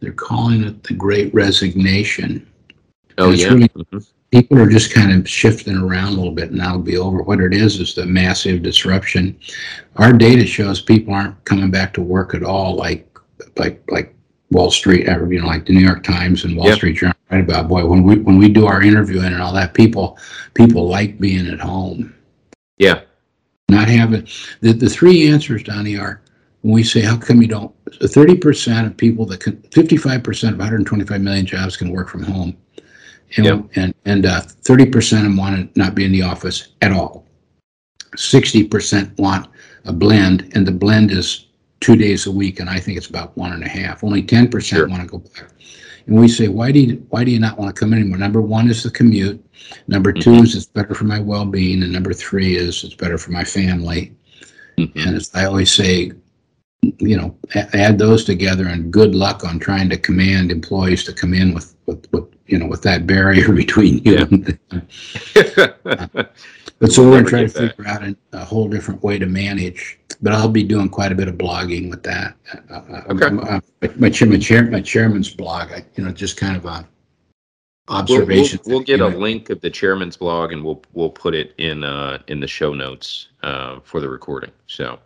they're 0.00 0.12
calling 0.12 0.62
it 0.62 0.84
the 0.84 0.94
Great 0.94 1.34
Resignation 1.34 2.48
Oh 3.18 3.30
yeah. 3.30 3.48
Really, 3.48 3.68
mm-hmm. 3.68 3.98
People 4.30 4.58
are 4.58 4.68
just 4.68 4.92
kind 4.92 5.12
of 5.12 5.28
shifting 5.28 5.76
around 5.76 6.12
a 6.12 6.16
little 6.16 6.32
bit, 6.32 6.50
and 6.50 6.60
that'll 6.60 6.78
be 6.78 6.96
over. 6.96 7.22
What 7.22 7.40
it 7.40 7.52
is 7.52 7.80
is 7.80 7.94
the 7.94 8.06
massive 8.06 8.62
disruption. 8.62 9.38
Our 9.96 10.12
data 10.12 10.46
shows 10.46 10.80
people 10.80 11.14
aren't 11.14 11.42
coming 11.44 11.70
back 11.70 11.92
to 11.94 12.02
work 12.02 12.34
at 12.34 12.44
all, 12.44 12.76
like 12.76 13.18
like 13.56 13.82
like 13.90 14.14
Wall 14.50 14.70
Street, 14.70 15.06
you 15.06 15.40
know, 15.40 15.46
like 15.46 15.66
the 15.66 15.72
New 15.74 15.84
York 15.84 16.04
Times 16.04 16.44
and 16.44 16.56
Wall 16.56 16.66
yep. 16.66 16.76
Street 16.76 16.96
Journal 16.96 17.16
write 17.30 17.44
about. 17.44 17.68
Boy, 17.68 17.84
when 17.86 18.04
we 18.04 18.16
when 18.16 18.38
we 18.38 18.48
do 18.48 18.66
our 18.66 18.82
interviewing 18.82 19.32
and 19.32 19.42
all 19.42 19.52
that, 19.54 19.74
people 19.74 20.18
people 20.54 20.88
like 20.88 21.18
being 21.18 21.48
at 21.48 21.60
home. 21.60 22.14
Yeah. 22.78 23.00
Not 23.68 23.88
having 23.88 24.28
the 24.60 24.72
the 24.72 24.88
three 24.88 25.28
answers, 25.28 25.64
Donnie, 25.64 25.98
are 25.98 26.22
when 26.62 26.74
we 26.74 26.84
say 26.84 27.00
how 27.00 27.16
come 27.16 27.42
you 27.42 27.48
don't. 27.48 27.74
Thirty 28.02 28.36
percent 28.36 28.86
of 28.86 28.96
people 28.96 29.26
that 29.26 29.40
can, 29.40 29.60
fifty 29.72 29.96
five 29.96 30.22
percent 30.22 30.54
of 30.54 30.58
one 30.58 30.68
hundred 30.68 30.86
twenty 30.86 31.04
five 31.04 31.20
million 31.20 31.46
jobs 31.46 31.76
can 31.76 31.90
work 31.90 32.08
from 32.08 32.22
home 32.22 32.56
and 33.36 33.46
yep. 33.46 33.64
and 33.76 33.94
and 34.04 34.26
uh, 34.26 34.40
thirty 34.40 34.86
percent 34.86 35.26
of 35.26 35.30
them 35.30 35.36
want 35.36 35.74
to 35.74 35.78
not 35.78 35.94
be 35.94 36.04
in 36.04 36.12
the 36.12 36.22
office 36.22 36.68
at 36.82 36.92
all. 36.92 37.26
Sixty 38.16 38.64
percent 38.64 39.16
want 39.18 39.48
a 39.84 39.92
blend, 39.92 40.50
and 40.54 40.66
the 40.66 40.72
blend 40.72 41.10
is 41.10 41.46
two 41.80 41.96
days 41.96 42.26
a 42.26 42.32
week, 42.32 42.60
and 42.60 42.68
I 42.68 42.80
think 42.80 42.96
it's 42.96 43.08
about 43.08 43.36
one 43.36 43.52
and 43.52 43.62
a 43.62 43.68
half. 43.68 44.02
Only 44.02 44.22
ten 44.22 44.48
percent 44.48 44.78
sure. 44.80 44.88
want 44.88 45.02
to 45.02 45.08
go 45.08 45.18
back. 45.18 45.50
And 46.06 46.18
we 46.18 46.26
say, 46.26 46.48
why 46.48 46.72
do 46.72 46.80
you 46.80 47.06
why 47.10 47.22
do 47.22 47.30
you 47.30 47.38
not 47.38 47.58
want 47.58 47.74
to 47.74 47.78
come 47.78 47.92
in 47.92 48.00
anymore? 48.00 48.18
Number 48.18 48.40
one 48.40 48.70
is 48.70 48.82
the 48.82 48.90
commute. 48.90 49.44
Number 49.88 50.12
2 50.12 50.30
mm-hmm. 50.30 50.44
is 50.44 50.54
it's 50.54 50.66
better 50.66 50.94
for 50.94 51.04
my 51.04 51.20
well 51.20 51.44
being, 51.44 51.82
and 51.82 51.92
number 51.92 52.14
three 52.14 52.56
is 52.56 52.82
it's 52.82 52.94
better 52.94 53.18
for 53.18 53.32
my 53.32 53.44
family. 53.44 54.14
Mm-hmm. 54.78 54.98
And 54.98 55.16
as 55.16 55.30
I 55.34 55.44
always 55.44 55.70
say, 55.70 56.12
you 56.80 57.16
know, 57.16 57.36
add 57.54 57.98
those 57.98 58.24
together, 58.24 58.68
and 58.68 58.90
good 58.90 59.14
luck 59.14 59.44
on 59.44 59.58
trying 59.58 59.90
to 59.90 59.98
command 59.98 60.50
employees 60.50 61.04
to 61.04 61.12
come 61.12 61.34
in 61.34 61.52
with 61.52 61.76
with, 61.86 62.10
with 62.12 62.24
you 62.48 62.58
know, 62.58 62.66
with 62.66 62.82
that 62.82 63.06
barrier 63.06 63.52
between 63.64 63.98
you 64.04 64.12
Yeah. 64.14 64.26
and 64.30 64.44
the, 64.46 64.58
but 66.80 66.92
so 66.92 67.02
We'll 67.02 67.10
we're 67.12 67.22
trying 67.24 67.48
to 67.48 67.52
figure 67.52 67.86
out 67.86 68.02
a, 68.02 68.16
a 68.32 68.44
whole 68.44 68.68
different 68.68 69.02
way 69.02 69.18
to 69.18 69.26
manage. 69.26 69.98
But 70.20 70.32
I'll 70.32 70.48
be 70.48 70.64
doing 70.64 70.88
quite 70.88 71.12
a 71.12 71.14
bit 71.14 71.28
of 71.28 71.36
blogging 71.36 71.90
with 71.90 72.02
that. 72.02 72.34
Uh, 72.70 72.74
uh, 72.74 73.02
Okay. 73.10 73.26
uh, 73.26 73.60
my 73.96 74.10
chair, 74.10 74.28
my 74.28 74.38
chair, 74.38 74.64
my 74.68 74.80
chairman's 74.80 75.32
blog. 75.32 75.70
I, 75.70 75.84
you 75.94 76.04
know, 76.04 76.10
just 76.10 76.36
kind 76.36 76.56
of 76.56 76.64
a 76.64 76.86
We'll, 77.88 77.96
we'll, 77.96 78.02
observation. 78.02 78.60
we'll 78.66 78.80
get 78.80 79.00
a 79.00 79.08
know. 79.10 79.16
link 79.16 79.48
of 79.48 79.60
the 79.62 79.70
chairman's 79.70 80.14
blog 80.16 80.52
and 80.52 80.62
we'll 80.62 80.82
we'll 80.92 81.08
put 81.08 81.34
it 81.34 81.54
in 81.56 81.84
uh 81.84 82.18
in 82.26 82.38
the 82.38 82.46
show 82.46 82.74
notes 82.74 83.28
uh, 83.42 83.80
for 83.82 84.00
the 84.00 84.08
recording. 84.08 84.50
So 84.66 84.98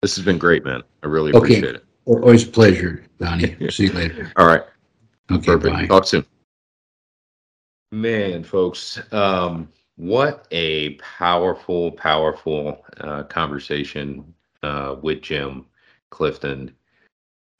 this 0.00 0.16
has 0.16 0.24
been 0.24 0.38
great, 0.38 0.64
man. 0.64 0.82
I 1.02 1.06
really 1.08 1.32
Okay. 1.32 1.38
appreciate 1.38 1.74
it. 1.74 1.84
Always 2.06 2.44
a 2.44 2.50
pleasure, 2.50 3.04
Donnie. 3.18 3.56
See 3.70 3.84
you 3.88 3.92
later. 3.92 4.32
All 4.36 4.46
right. 4.46 4.62
Okay, 5.32 5.44
Perfect. 5.52 5.74
bye. 5.74 5.86
Talk 5.86 6.06
soon. 6.06 6.24
Man, 7.94 8.42
folks, 8.42 9.00
um, 9.12 9.68
what 9.94 10.48
a 10.50 10.94
powerful, 10.96 11.92
powerful 11.92 12.84
uh, 12.98 13.22
conversation 13.22 14.34
uh, 14.64 14.96
with 15.00 15.22
Jim 15.22 15.64
Clifton. 16.10 16.74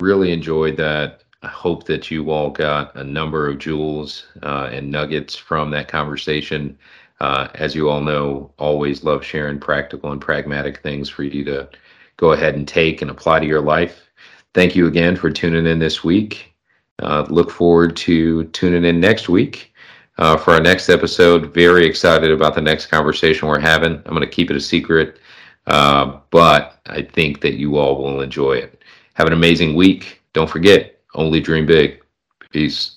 Really 0.00 0.32
enjoyed 0.32 0.76
that. 0.78 1.22
I 1.44 1.46
hope 1.46 1.84
that 1.84 2.10
you 2.10 2.32
all 2.32 2.50
got 2.50 2.96
a 2.96 3.04
number 3.04 3.48
of 3.48 3.60
jewels 3.60 4.26
uh, 4.42 4.70
and 4.72 4.90
nuggets 4.90 5.36
from 5.36 5.70
that 5.70 5.86
conversation. 5.86 6.76
Uh, 7.20 7.46
as 7.54 7.76
you 7.76 7.88
all 7.88 8.00
know, 8.00 8.52
always 8.58 9.04
love 9.04 9.24
sharing 9.24 9.60
practical 9.60 10.10
and 10.10 10.20
pragmatic 10.20 10.82
things 10.82 11.08
for 11.08 11.22
you 11.22 11.44
to 11.44 11.68
go 12.16 12.32
ahead 12.32 12.56
and 12.56 12.66
take 12.66 13.02
and 13.02 13.10
apply 13.10 13.38
to 13.38 13.46
your 13.46 13.62
life. 13.62 14.10
Thank 14.52 14.74
you 14.74 14.88
again 14.88 15.14
for 15.14 15.30
tuning 15.30 15.66
in 15.66 15.78
this 15.78 16.02
week. 16.02 16.52
Uh, 16.98 17.24
look 17.28 17.52
forward 17.52 17.94
to 17.98 18.44
tuning 18.46 18.84
in 18.84 18.98
next 18.98 19.28
week 19.28 19.70
uh, 20.18 20.36
for 20.36 20.52
our 20.52 20.60
next 20.60 20.88
episode. 20.88 21.52
Very 21.52 21.86
excited 21.86 22.30
about 22.30 22.54
the 22.54 22.60
next 22.60 22.86
conversation 22.86 23.48
we're 23.48 23.58
having. 23.58 23.94
I'm 23.94 24.14
going 24.14 24.20
to 24.20 24.26
keep 24.26 24.50
it 24.50 24.56
a 24.56 24.60
secret, 24.60 25.18
uh, 25.66 26.18
but 26.30 26.80
I 26.86 27.02
think 27.02 27.40
that 27.40 27.54
you 27.54 27.76
all 27.76 28.02
will 28.02 28.20
enjoy 28.20 28.54
it. 28.54 28.82
Have 29.14 29.26
an 29.26 29.32
amazing 29.32 29.74
week. 29.74 30.22
Don't 30.32 30.50
forget, 30.50 31.00
only 31.14 31.40
dream 31.40 31.66
big. 31.66 32.02
Peace. 32.50 32.93